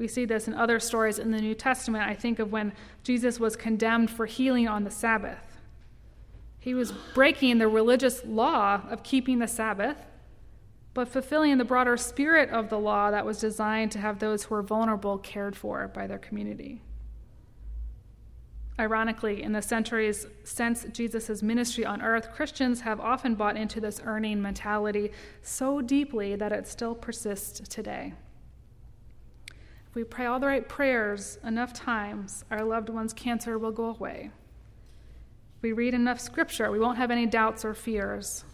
We 0.00 0.08
see 0.08 0.24
this 0.24 0.48
in 0.48 0.54
other 0.54 0.80
stories 0.80 1.18
in 1.18 1.30
the 1.30 1.42
New 1.42 1.54
Testament. 1.54 2.08
I 2.08 2.14
think 2.14 2.38
of 2.38 2.50
when 2.50 2.72
Jesus 3.04 3.38
was 3.38 3.54
condemned 3.54 4.10
for 4.10 4.24
healing 4.24 4.66
on 4.66 4.84
the 4.84 4.90
Sabbath. 4.90 5.58
He 6.58 6.72
was 6.72 6.90
breaking 6.90 7.58
the 7.58 7.68
religious 7.68 8.24
law 8.24 8.80
of 8.88 9.02
keeping 9.02 9.40
the 9.40 9.46
Sabbath, 9.46 9.98
but 10.94 11.08
fulfilling 11.08 11.58
the 11.58 11.66
broader 11.66 11.98
spirit 11.98 12.48
of 12.48 12.70
the 12.70 12.78
law 12.78 13.10
that 13.10 13.26
was 13.26 13.40
designed 13.40 13.92
to 13.92 13.98
have 13.98 14.20
those 14.20 14.44
who 14.44 14.54
were 14.54 14.62
vulnerable 14.62 15.18
cared 15.18 15.54
for 15.54 15.86
by 15.88 16.06
their 16.06 16.18
community. 16.18 16.80
Ironically, 18.78 19.42
in 19.42 19.52
the 19.52 19.60
centuries 19.60 20.26
since 20.44 20.86
Jesus' 20.94 21.42
ministry 21.42 21.84
on 21.84 22.00
earth, 22.00 22.32
Christians 22.32 22.80
have 22.80 23.00
often 23.00 23.34
bought 23.34 23.58
into 23.58 23.82
this 23.82 24.00
earning 24.06 24.40
mentality 24.40 25.12
so 25.42 25.82
deeply 25.82 26.36
that 26.36 26.52
it 26.52 26.66
still 26.66 26.94
persists 26.94 27.60
today. 27.68 28.14
If 29.90 29.96
we 29.96 30.04
pray 30.04 30.26
all 30.26 30.38
the 30.38 30.46
right 30.46 30.68
prayers 30.68 31.38
enough 31.44 31.72
times, 31.72 32.44
our 32.48 32.64
loved 32.64 32.88
one's 32.90 33.12
cancer 33.12 33.58
will 33.58 33.72
go 33.72 33.86
away. 33.86 34.30
If 35.56 35.62
we 35.62 35.72
read 35.72 35.94
enough 35.94 36.20
scripture, 36.20 36.70
we 36.70 36.78
won't 36.78 36.96
have 36.98 37.10
any 37.10 37.26
doubts 37.26 37.64
or 37.64 37.74
fears. 37.74 38.44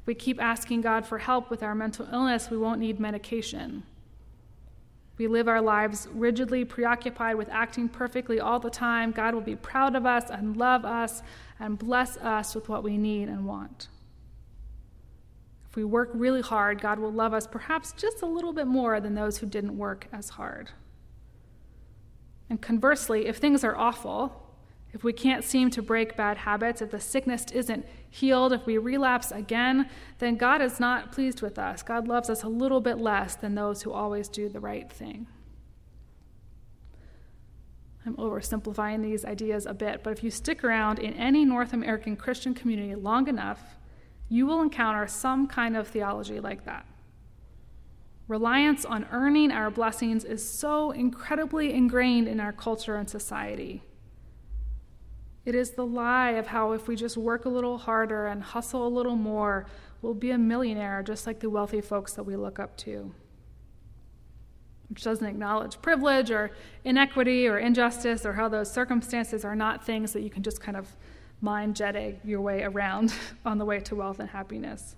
If 0.00 0.06
we 0.06 0.14
keep 0.14 0.42
asking 0.42 0.80
God 0.80 1.04
for 1.04 1.18
help 1.18 1.50
with 1.50 1.62
our 1.62 1.74
mental 1.74 2.08
illness, 2.10 2.48
we 2.48 2.56
won't 2.56 2.80
need 2.80 2.98
medication. 2.98 3.82
We 5.18 5.26
live 5.26 5.48
our 5.48 5.60
lives 5.60 6.08
rigidly 6.14 6.64
preoccupied 6.64 7.36
with 7.36 7.50
acting 7.50 7.90
perfectly 7.90 8.40
all 8.40 8.58
the 8.58 8.70
time. 8.70 9.12
God 9.12 9.34
will 9.34 9.42
be 9.42 9.56
proud 9.56 9.94
of 9.94 10.06
us 10.06 10.30
and 10.30 10.56
love 10.56 10.86
us 10.86 11.22
and 11.60 11.78
bless 11.78 12.16
us 12.16 12.54
with 12.54 12.70
what 12.70 12.82
we 12.82 12.96
need 12.96 13.28
and 13.28 13.46
want. 13.46 13.88
If 15.74 15.78
we 15.78 15.82
work 15.82 16.10
really 16.14 16.40
hard, 16.40 16.80
God 16.80 17.00
will 17.00 17.10
love 17.10 17.34
us 17.34 17.48
perhaps 17.48 17.92
just 17.94 18.22
a 18.22 18.26
little 18.26 18.52
bit 18.52 18.68
more 18.68 19.00
than 19.00 19.16
those 19.16 19.38
who 19.38 19.46
didn't 19.46 19.76
work 19.76 20.06
as 20.12 20.28
hard. 20.28 20.70
And 22.48 22.62
conversely, 22.62 23.26
if 23.26 23.38
things 23.38 23.64
are 23.64 23.76
awful, 23.76 24.54
if 24.92 25.02
we 25.02 25.12
can't 25.12 25.42
seem 25.42 25.70
to 25.70 25.82
break 25.82 26.16
bad 26.16 26.36
habits, 26.36 26.80
if 26.80 26.92
the 26.92 27.00
sickness 27.00 27.46
isn't 27.52 27.84
healed, 28.08 28.52
if 28.52 28.66
we 28.66 28.78
relapse 28.78 29.32
again, 29.32 29.90
then 30.20 30.36
God 30.36 30.62
is 30.62 30.78
not 30.78 31.10
pleased 31.10 31.42
with 31.42 31.58
us. 31.58 31.82
God 31.82 32.06
loves 32.06 32.30
us 32.30 32.44
a 32.44 32.48
little 32.48 32.80
bit 32.80 32.98
less 32.98 33.34
than 33.34 33.56
those 33.56 33.82
who 33.82 33.90
always 33.90 34.28
do 34.28 34.48
the 34.48 34.60
right 34.60 34.88
thing. 34.88 35.26
I'm 38.06 38.14
oversimplifying 38.14 39.02
these 39.02 39.24
ideas 39.24 39.66
a 39.66 39.74
bit, 39.74 40.04
but 40.04 40.12
if 40.12 40.22
you 40.22 40.30
stick 40.30 40.62
around 40.62 41.00
in 41.00 41.14
any 41.14 41.44
North 41.44 41.72
American 41.72 42.14
Christian 42.14 42.54
community 42.54 42.94
long 42.94 43.26
enough, 43.26 43.74
you 44.34 44.46
will 44.46 44.62
encounter 44.62 45.06
some 45.06 45.46
kind 45.46 45.76
of 45.76 45.86
theology 45.86 46.40
like 46.40 46.64
that. 46.64 46.84
Reliance 48.26 48.84
on 48.84 49.06
earning 49.12 49.52
our 49.52 49.70
blessings 49.70 50.24
is 50.24 50.58
so 50.58 50.90
incredibly 50.90 51.72
ingrained 51.72 52.26
in 52.26 52.40
our 52.40 52.52
culture 52.52 52.96
and 52.96 53.08
society. 53.08 53.80
It 55.44 55.54
is 55.54 55.70
the 55.70 55.86
lie 55.86 56.30
of 56.30 56.48
how 56.48 56.72
if 56.72 56.88
we 56.88 56.96
just 56.96 57.16
work 57.16 57.44
a 57.44 57.48
little 57.48 57.78
harder 57.78 58.26
and 58.26 58.42
hustle 58.42 58.84
a 58.84 58.88
little 58.88 59.14
more, 59.14 59.66
we'll 60.02 60.14
be 60.14 60.32
a 60.32 60.38
millionaire 60.38 61.04
just 61.04 61.28
like 61.28 61.38
the 61.38 61.48
wealthy 61.48 61.80
folks 61.80 62.14
that 62.14 62.24
we 62.24 62.34
look 62.34 62.58
up 62.58 62.76
to. 62.78 63.14
Which 64.88 65.04
doesn't 65.04 65.26
acknowledge 65.26 65.80
privilege 65.80 66.32
or 66.32 66.50
inequity 66.82 67.46
or 67.46 67.58
injustice 67.58 68.26
or 68.26 68.32
how 68.32 68.48
those 68.48 68.68
circumstances 68.68 69.44
are 69.44 69.54
not 69.54 69.86
things 69.86 70.12
that 70.12 70.22
you 70.22 70.30
can 70.30 70.42
just 70.42 70.60
kind 70.60 70.76
of 70.76 70.96
mind 71.44 71.76
jetting 71.76 72.18
your 72.24 72.40
way 72.40 72.62
around 72.62 73.14
on 73.44 73.58
the 73.58 73.64
way 73.64 73.78
to 73.78 73.94
wealth 73.94 74.18
and 74.18 74.30
happiness. 74.30 74.96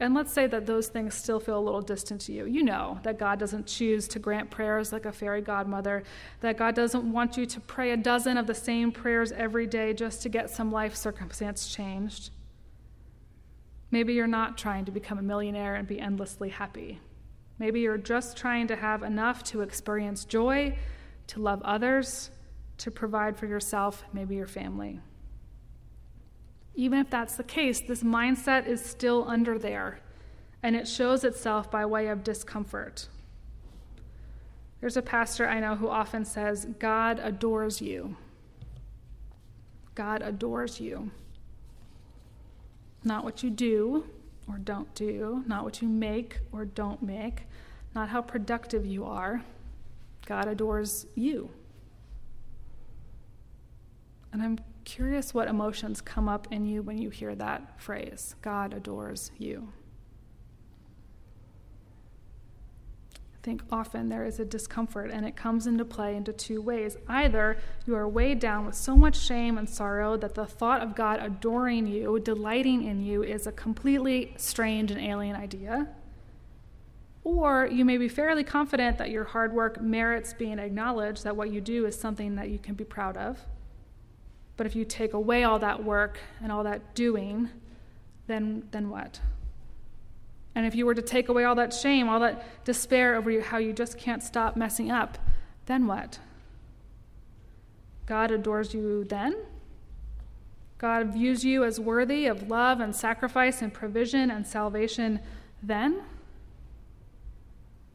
And 0.00 0.14
let's 0.14 0.32
say 0.32 0.46
that 0.46 0.64
those 0.64 0.86
things 0.86 1.14
still 1.14 1.40
feel 1.40 1.58
a 1.58 1.60
little 1.60 1.80
distant 1.80 2.20
to 2.22 2.32
you. 2.32 2.46
You 2.46 2.62
know 2.62 3.00
that 3.02 3.18
God 3.18 3.40
doesn't 3.40 3.66
choose 3.66 4.06
to 4.08 4.20
grant 4.20 4.48
prayers 4.48 4.92
like 4.92 5.06
a 5.06 5.12
fairy 5.12 5.42
godmother, 5.42 6.04
that 6.40 6.56
God 6.56 6.76
doesn't 6.76 7.10
want 7.12 7.36
you 7.36 7.46
to 7.46 7.60
pray 7.60 7.90
a 7.90 7.96
dozen 7.96 8.38
of 8.38 8.46
the 8.46 8.54
same 8.54 8.92
prayers 8.92 9.32
every 9.32 9.66
day 9.66 9.92
just 9.92 10.22
to 10.22 10.28
get 10.28 10.50
some 10.50 10.70
life 10.70 10.94
circumstance 10.94 11.66
changed. 11.66 12.30
Maybe 13.90 14.14
you're 14.14 14.28
not 14.28 14.56
trying 14.56 14.84
to 14.84 14.92
become 14.92 15.18
a 15.18 15.22
millionaire 15.22 15.74
and 15.74 15.88
be 15.88 15.98
endlessly 15.98 16.50
happy. 16.50 17.00
Maybe 17.58 17.80
you're 17.80 17.98
just 17.98 18.36
trying 18.36 18.68
to 18.68 18.76
have 18.76 19.02
enough 19.02 19.42
to 19.44 19.62
experience 19.62 20.24
joy, 20.24 20.78
to 21.26 21.40
love 21.40 21.60
others, 21.62 22.30
to 22.78 22.90
provide 22.90 23.36
for 23.36 23.46
yourself, 23.46 24.04
maybe 24.12 24.36
your 24.36 24.46
family. 24.46 25.00
Even 26.74 27.00
if 27.00 27.10
that's 27.10 27.36
the 27.36 27.44
case, 27.44 27.80
this 27.80 28.02
mindset 28.02 28.66
is 28.66 28.84
still 28.84 29.28
under 29.28 29.58
there, 29.58 30.00
and 30.62 30.76
it 30.76 30.86
shows 30.86 31.24
itself 31.24 31.70
by 31.70 31.84
way 31.84 32.06
of 32.06 32.22
discomfort. 32.24 33.08
There's 34.80 34.96
a 34.96 35.02
pastor 35.02 35.48
I 35.48 35.58
know 35.58 35.74
who 35.74 35.88
often 35.88 36.24
says, 36.24 36.66
God 36.78 37.18
adores 37.20 37.82
you. 37.82 38.16
God 39.96 40.22
adores 40.22 40.78
you. 40.78 41.10
Not 43.02 43.24
what 43.24 43.42
you 43.42 43.50
do 43.50 44.04
or 44.48 44.58
don't 44.58 44.94
do, 44.94 45.42
not 45.46 45.64
what 45.64 45.82
you 45.82 45.88
make 45.88 46.38
or 46.52 46.64
don't 46.64 47.02
make, 47.02 47.42
not 47.94 48.08
how 48.08 48.22
productive 48.22 48.86
you 48.86 49.04
are. 49.04 49.42
God 50.26 50.46
adores 50.46 51.06
you. 51.16 51.50
And 54.32 54.42
I'm 54.42 54.58
curious 54.84 55.34
what 55.34 55.48
emotions 55.48 56.00
come 56.00 56.28
up 56.28 56.48
in 56.50 56.64
you 56.64 56.82
when 56.82 56.98
you 56.98 57.10
hear 57.10 57.34
that 57.34 57.80
phrase 57.80 58.34
God 58.42 58.72
adores 58.72 59.30
you. 59.38 59.68
I 63.14 63.40
think 63.42 63.62
often 63.70 64.08
there 64.08 64.24
is 64.24 64.40
a 64.40 64.44
discomfort, 64.44 65.10
and 65.10 65.24
it 65.24 65.36
comes 65.36 65.66
into 65.66 65.84
play 65.84 66.16
into 66.16 66.32
two 66.32 66.60
ways. 66.60 66.96
Either 67.06 67.56
you 67.86 67.94
are 67.94 68.08
weighed 68.08 68.40
down 68.40 68.66
with 68.66 68.74
so 68.74 68.96
much 68.96 69.18
shame 69.18 69.56
and 69.56 69.68
sorrow 69.68 70.16
that 70.18 70.34
the 70.34 70.44
thought 70.44 70.82
of 70.82 70.94
God 70.94 71.20
adoring 71.22 71.86
you, 71.86 72.18
delighting 72.18 72.84
in 72.84 73.00
you, 73.00 73.22
is 73.22 73.46
a 73.46 73.52
completely 73.52 74.34
strange 74.36 74.90
and 74.90 75.00
alien 75.00 75.36
idea. 75.36 75.88
Or 77.24 77.66
you 77.66 77.84
may 77.84 77.96
be 77.96 78.08
fairly 78.08 78.44
confident 78.44 78.98
that 78.98 79.10
your 79.10 79.24
hard 79.24 79.52
work 79.52 79.80
merits 79.80 80.34
being 80.34 80.58
acknowledged, 80.58 81.24
that 81.24 81.36
what 81.36 81.50
you 81.50 81.60
do 81.60 81.86
is 81.86 81.98
something 81.98 82.34
that 82.34 82.50
you 82.50 82.58
can 82.58 82.74
be 82.74 82.84
proud 82.84 83.16
of. 83.16 83.38
But 84.58 84.66
if 84.66 84.76
you 84.76 84.84
take 84.84 85.14
away 85.14 85.44
all 85.44 85.60
that 85.60 85.82
work 85.82 86.18
and 86.42 86.52
all 86.52 86.64
that 86.64 86.94
doing, 86.94 87.48
then, 88.26 88.64
then 88.72 88.90
what? 88.90 89.20
And 90.54 90.66
if 90.66 90.74
you 90.74 90.84
were 90.84 90.96
to 90.96 91.02
take 91.02 91.28
away 91.28 91.44
all 91.44 91.54
that 91.54 91.72
shame, 91.72 92.08
all 92.08 92.18
that 92.20 92.64
despair 92.64 93.14
over 93.14 93.30
you, 93.30 93.40
how 93.40 93.58
you 93.58 93.72
just 93.72 93.96
can't 93.96 94.20
stop 94.20 94.56
messing 94.56 94.90
up, 94.90 95.16
then 95.66 95.86
what? 95.86 96.18
God 98.04 98.32
adores 98.32 98.74
you 98.74 99.04
then? 99.04 99.36
God 100.78 101.12
views 101.12 101.44
you 101.44 101.62
as 101.62 101.78
worthy 101.78 102.26
of 102.26 102.48
love 102.48 102.80
and 102.80 102.94
sacrifice 102.94 103.62
and 103.62 103.72
provision 103.72 104.28
and 104.28 104.44
salvation 104.44 105.20
then? 105.62 106.02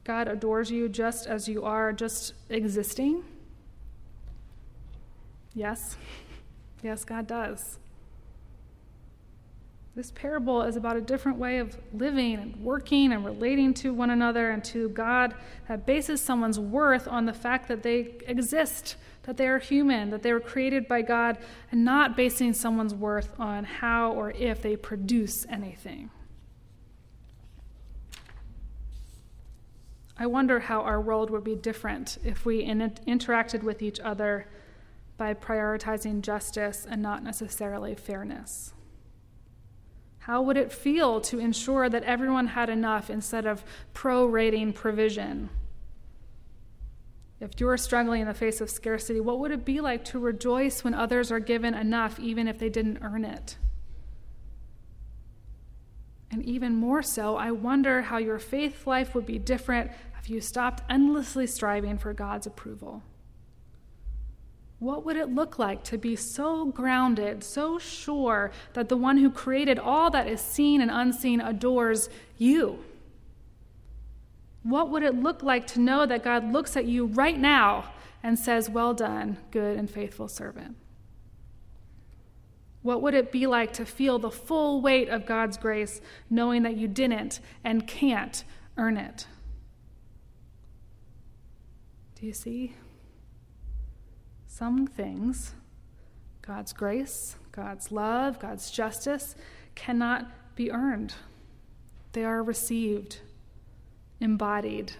God 0.05 0.29
adores 0.29 0.71
you 0.71 0.87
just 0.87 1.27
as 1.27 1.49
you 1.49 1.65
are, 1.65 1.91
just 1.91 2.33
existing? 2.49 3.25
Yes. 5.53 5.97
Yes, 6.83 7.05
God 7.05 7.27
does. 7.27 7.79
This 9.95 10.11
parable 10.11 10.63
is 10.63 10.75
about 10.75 10.97
a 10.97 11.01
different 11.01 11.37
way 11.37 11.59
of 11.59 11.77
living 11.93 12.35
and 12.35 12.55
working 12.57 13.13
and 13.13 13.23
relating 13.23 13.73
to 13.75 13.93
one 13.93 14.09
another 14.09 14.49
and 14.49 14.63
to 14.65 14.89
God 14.89 15.35
that 15.67 15.85
bases 15.85 16.19
someone's 16.19 16.59
worth 16.59 17.07
on 17.07 17.25
the 17.25 17.33
fact 17.33 17.67
that 17.67 17.83
they 17.83 18.15
exist, 18.27 18.97
that 19.23 19.37
they 19.37 19.47
are 19.47 19.59
human, 19.59 20.09
that 20.09 20.23
they 20.23 20.33
were 20.33 20.39
created 20.39 20.87
by 20.87 21.03
God, 21.03 21.37
and 21.71 21.85
not 21.85 22.17
basing 22.17 22.53
someone's 22.53 22.93
worth 22.93 23.39
on 23.39 23.63
how 23.63 24.11
or 24.11 24.31
if 24.31 24.61
they 24.61 24.75
produce 24.75 25.45
anything. 25.47 26.09
I 30.17 30.25
wonder 30.25 30.59
how 30.59 30.81
our 30.81 30.99
world 30.99 31.29
would 31.29 31.43
be 31.43 31.55
different 31.55 32.17
if 32.25 32.45
we 32.45 32.63
in- 32.63 32.97
interacted 33.07 33.61
with 33.61 33.81
each 33.81 33.99
other 33.99 34.47
by 35.17 35.33
prioritizing 35.33 36.21
justice 36.21 36.85
and 36.89 37.01
not 37.01 37.23
necessarily 37.23 37.95
fairness? 37.95 38.73
How 40.19 40.41
would 40.41 40.55
it 40.55 40.71
feel 40.71 41.19
to 41.21 41.39
ensure 41.39 41.89
that 41.89 42.03
everyone 42.03 42.47
had 42.47 42.69
enough 42.69 43.09
instead 43.09 43.45
of 43.45 43.63
prorating 43.93 44.73
provision? 44.73 45.49
If 47.41 47.59
you're 47.59 47.75
struggling 47.75 48.21
in 48.21 48.27
the 48.27 48.33
face 48.33 48.61
of 48.61 48.69
scarcity, 48.69 49.19
what 49.19 49.39
would 49.39 49.51
it 49.51 49.65
be 49.65 49.81
like 49.81 50.05
to 50.05 50.19
rejoice 50.19 50.81
when 50.81 50.93
others 50.93 51.29
are 51.29 51.41
given 51.41 51.73
enough, 51.73 52.19
even 52.19 52.47
if 52.47 52.57
they 52.57 52.69
didn't 52.69 52.99
earn 53.01 53.25
it? 53.25 53.57
And 56.31 56.41
even 56.45 56.73
more 56.73 57.03
so, 57.03 57.35
I 57.35 57.51
wonder 57.51 58.03
how 58.03 58.17
your 58.17 58.39
faith 58.39 58.87
life 58.87 59.13
would 59.13 59.25
be 59.25 59.37
different 59.37 59.91
if 60.19 60.29
you 60.29 60.39
stopped 60.39 60.83
endlessly 60.89 61.45
striving 61.45 61.97
for 61.97 62.13
God's 62.13 62.47
approval. 62.47 63.03
What 64.83 65.05
would 65.05 65.15
it 65.15 65.33
look 65.33 65.57
like 65.57 65.85
to 65.85 65.97
be 65.97 66.17
so 66.17 66.65
grounded, 66.65 67.41
so 67.41 67.79
sure 67.79 68.51
that 68.73 68.89
the 68.89 68.97
one 68.97 69.15
who 69.15 69.29
created 69.29 69.79
all 69.79 70.11
that 70.11 70.27
is 70.27 70.41
seen 70.41 70.81
and 70.81 70.91
unseen 70.91 71.39
adores 71.39 72.09
you? 72.37 72.83
What 74.61 74.89
would 74.89 75.03
it 75.03 75.15
look 75.15 75.41
like 75.41 75.67
to 75.67 75.79
know 75.79 76.05
that 76.05 76.21
God 76.21 76.51
looks 76.51 76.75
at 76.75 76.83
you 76.83 77.05
right 77.05 77.39
now 77.39 77.93
and 78.21 78.37
says, 78.37 78.69
Well 78.69 78.93
done, 78.93 79.37
good 79.51 79.77
and 79.77 79.89
faithful 79.89 80.27
servant? 80.27 80.75
What 82.81 83.01
would 83.01 83.13
it 83.13 83.31
be 83.31 83.47
like 83.47 83.71
to 83.73 83.85
feel 83.85 84.19
the 84.19 84.31
full 84.31 84.81
weight 84.81 85.07
of 85.07 85.25
God's 85.25 85.55
grace, 85.55 86.01
knowing 86.29 86.63
that 86.63 86.75
you 86.75 86.89
didn't 86.89 87.39
and 87.63 87.87
can't 87.87 88.43
earn 88.75 88.97
it? 88.97 89.27
Do 92.19 92.25
you 92.25 92.33
see? 92.33 92.75
Some 94.55 94.85
things, 94.85 95.55
God's 96.43 96.73
grace, 96.73 97.37
God's 97.51 97.91
love, 97.91 98.37
God's 98.37 98.69
justice, 98.69 99.35
cannot 99.73 100.29
be 100.55 100.71
earned. 100.71 101.15
They 102.11 102.23
are 102.23 102.43
received, 102.43 103.17
embodied, 104.19 104.93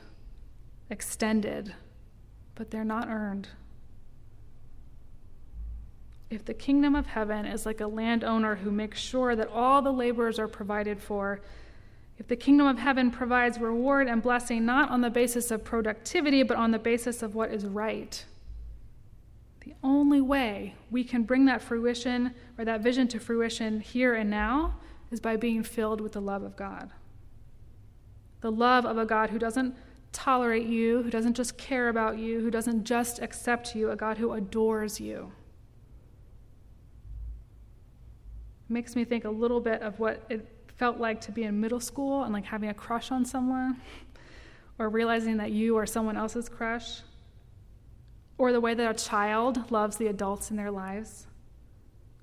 extended, 0.90 1.76
but 2.56 2.72
they're 2.72 2.84
not 2.84 3.10
earned. 3.10 3.50
If 6.32 6.44
the 6.44 6.56
kingdom 6.56 6.96
of 6.96 7.06
heaven 7.06 7.46
is 7.46 7.64
like 7.64 7.80
a 7.80 7.86
landowner 7.86 8.56
who 8.56 8.72
makes 8.72 9.00
sure 9.00 9.36
that 9.36 9.50
all 9.50 9.84
the 9.84 9.94
laborers 9.94 10.40
are 10.40 10.48
provided 10.48 11.00
for, 11.00 11.42
if 12.18 12.28
the 12.28 12.36
kingdom 12.36 12.66
of 12.66 12.80
heaven 12.80 13.12
provides 13.12 13.60
reward 13.60 14.08
and 14.08 14.24
blessing 14.24 14.66
not 14.66 14.90
on 14.90 15.02
the 15.02 15.12
basis 15.12 15.52
of 15.52 15.64
productivity, 15.64 16.42
but 16.42 16.58
on 16.58 16.72
the 16.72 16.80
basis 16.80 17.22
of 17.22 17.36
what 17.36 17.54
is 17.54 17.68
right, 17.68 18.26
the 19.64 19.74
only 19.82 20.20
way 20.20 20.76
we 20.92 21.04
can 21.04 21.24
bring 21.24 21.46
that 21.46 21.62
fruition 21.62 22.34
or 22.58 22.66
that 22.66 22.82
vision 22.82 23.08
to 23.08 23.20
fruition 23.20 23.80
here 23.80 24.14
and 24.14 24.30
now 24.30 24.76
is 25.10 25.20
by 25.20 25.38
being 25.38 25.64
filled 25.64 26.02
with 26.02 26.14
the 26.14 26.22
love 26.22 26.44
of 26.44 26.58
God. 26.58 26.92
The 28.42 28.52
love 28.52 28.86
of 28.86 28.98
a 28.98 29.06
God 29.06 29.30
who 29.30 29.40
doesn't 29.40 29.76
tolerate 30.12 30.66
you, 30.66 31.02
who 31.02 31.10
doesn't 31.10 31.36
just 31.36 31.58
care 31.58 31.88
about 31.88 32.18
you, 32.18 32.42
who 32.42 32.52
doesn't 32.52 32.84
just 32.84 33.20
accept 33.20 33.74
you, 33.74 33.90
a 33.90 33.96
God 33.96 34.18
who 34.18 34.34
adores 34.34 35.00
you. 35.00 35.32
It 38.70 38.74
makes 38.74 38.96
me 38.96 39.06
think 39.06 39.24
a 39.24 39.30
little 39.30 39.62
bit 39.62 39.82
of 39.82 39.98
what 40.00 40.26
it 40.30 40.46
felt 40.76 40.98
like 40.98 41.22
to 41.22 41.32
be 41.32 41.44
in 41.44 41.60
middle 41.60 41.80
school 41.80 42.24
and 42.24 42.34
like 42.34 42.46
having 42.46 42.70
a 42.70 42.74
crush 42.74 43.12
on 43.12 43.24
someone 43.24 43.80
or 44.78 44.90
realizing 44.90 45.38
that 45.38 45.52
you 45.52 45.78
are 45.78 45.86
someone 45.86 46.18
else's 46.18 46.50
crush 46.50 47.02
or 48.38 48.52
the 48.52 48.62
way 48.62 48.74
that 48.74 48.90
a 48.90 48.94
child 48.94 49.72
loves 49.72 49.98
the 49.98 50.08
adults 50.08 50.50
in 50.50 50.58
their 50.58 50.72
lives, 50.72 51.28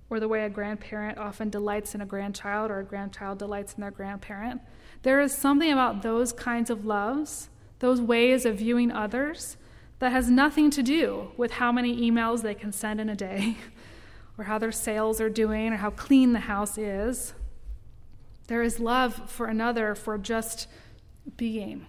or 0.09 0.19
the 0.19 0.29
way 0.29 0.45
a 0.45 0.51
grandparent 0.51 1.19
often 1.19 1.51
delights 1.51 1.95
in 1.95 2.01
a 2.01 2.07
grandchild 2.07 2.71
or 2.71 2.81
a 2.81 2.85
grandchild 2.85 3.39
delights 3.39 3.75
in 3.75 3.81
their 3.81 3.91
grandparent. 3.91 4.61
There 5.03 5.21
is 5.21 5.35
something 5.35 5.71
about 5.71 6.03
those 6.03 6.33
kinds 6.33 6.69
of 6.69 6.85
loves, 6.85 7.49
those 7.79 8.01
ways 8.01 8.45
of 8.45 8.59
viewing 8.59 8.91
others, 8.91 9.57
that 10.01 10.13
has 10.13 10.31
nothing 10.31 10.71
to 10.71 10.83
do 10.83 11.31
with 11.37 11.53
how 11.53 11.71
many 11.71 12.11
emails 12.11 12.43
they 12.43 12.55
can 12.55 12.73
send 12.73 13.01
in 13.01 13.09
a 13.09 13.15
day, 13.15 13.57
or 14.39 14.45
how 14.45 14.59
their 14.59 14.73
sales 14.73 15.21
are 15.21 15.31
doing 15.31 15.73
or 15.73 15.77
how 15.77 15.91
clean 15.91 16.33
the 16.33 16.41
house 16.41 16.77
is. 16.77 17.35
There 18.49 18.63
is 18.63 18.81
love 18.81 19.31
for 19.31 19.47
another 19.47 19.95
for 19.95 20.19
just 20.19 20.67
being. 21.37 21.87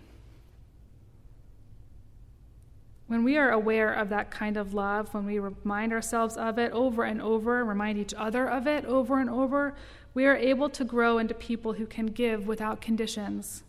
When 3.12 3.26
we 3.26 3.38
are 3.38 3.52
aware 3.52 3.92
of 3.92 4.08
that 4.08 4.32
kind 4.32 4.56
of 4.56 4.74
love, 4.74 5.14
when 5.14 5.26
we 5.26 5.38
remind 5.38 5.92
ourselves 5.92 6.38
of 6.38 6.58
it 6.58 6.72
over 6.72 7.04
and 7.04 7.22
over, 7.22 7.62
remind 7.66 7.98
each 7.98 8.14
other 8.14 8.50
of 8.50 8.68
it 8.68 8.86
over 8.86 9.20
and 9.20 9.30
over, 9.30 9.76
we 10.14 10.26
are 10.28 10.38
able 10.38 10.70
to 10.70 10.86
grow 10.86 11.18
into 11.18 11.34
people 11.34 11.74
who 11.74 11.86
can 11.86 12.06
give 12.06 12.48
without 12.48 12.80
conditions. 12.80 13.64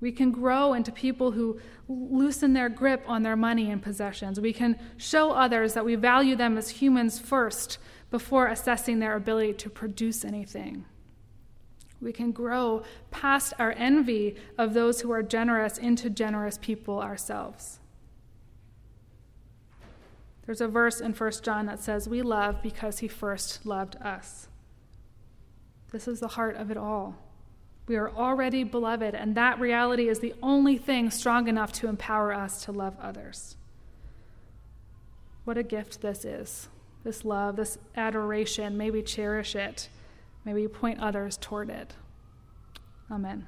We 0.00 0.10
can 0.10 0.30
grow 0.30 0.72
into 0.72 0.90
people 0.90 1.32
who 1.32 1.60
loosen 1.86 2.54
their 2.54 2.70
grip 2.70 3.04
on 3.06 3.24
their 3.24 3.36
money 3.36 3.70
and 3.70 3.82
possessions. 3.82 4.40
We 4.40 4.54
can 4.54 4.78
show 4.96 5.32
others 5.32 5.74
that 5.74 5.84
we 5.84 5.94
value 5.94 6.34
them 6.34 6.56
as 6.56 6.70
humans 6.70 7.18
first 7.18 7.76
before 8.10 8.46
assessing 8.46 9.00
their 9.00 9.16
ability 9.16 9.52
to 9.52 9.68
produce 9.68 10.24
anything. 10.24 10.86
We 12.00 12.14
can 12.14 12.32
grow 12.32 12.84
past 13.10 13.52
our 13.58 13.72
envy 13.72 14.36
of 14.56 14.72
those 14.72 15.02
who 15.02 15.12
are 15.12 15.22
generous 15.22 15.76
into 15.76 16.08
generous 16.08 16.56
people 16.56 17.02
ourselves. 17.02 17.80
There's 20.46 20.60
a 20.60 20.68
verse 20.68 21.00
in 21.00 21.12
1 21.12 21.32
John 21.42 21.66
that 21.66 21.82
says, 21.82 22.08
We 22.08 22.22
love 22.22 22.62
because 22.62 23.00
he 23.00 23.08
first 23.08 23.66
loved 23.66 23.96
us. 23.96 24.48
This 25.90 26.08
is 26.08 26.20
the 26.20 26.28
heart 26.28 26.56
of 26.56 26.70
it 26.70 26.76
all. 26.76 27.16
We 27.88 27.96
are 27.96 28.10
already 28.10 28.64
beloved, 28.64 29.14
and 29.14 29.34
that 29.36 29.60
reality 29.60 30.08
is 30.08 30.20
the 30.20 30.34
only 30.42 30.76
thing 30.76 31.10
strong 31.10 31.48
enough 31.48 31.72
to 31.74 31.88
empower 31.88 32.32
us 32.32 32.64
to 32.64 32.72
love 32.72 32.96
others. 33.00 33.56
What 35.44 35.58
a 35.58 35.62
gift 35.62 36.00
this 36.00 36.24
is 36.24 36.68
this 37.04 37.24
love, 37.24 37.54
this 37.54 37.78
adoration. 37.96 38.76
May 38.76 38.90
we 38.90 39.00
cherish 39.00 39.54
it. 39.54 39.88
May 40.44 40.54
we 40.54 40.66
point 40.66 41.00
others 41.00 41.36
toward 41.36 41.70
it. 41.70 41.94
Amen. 43.10 43.46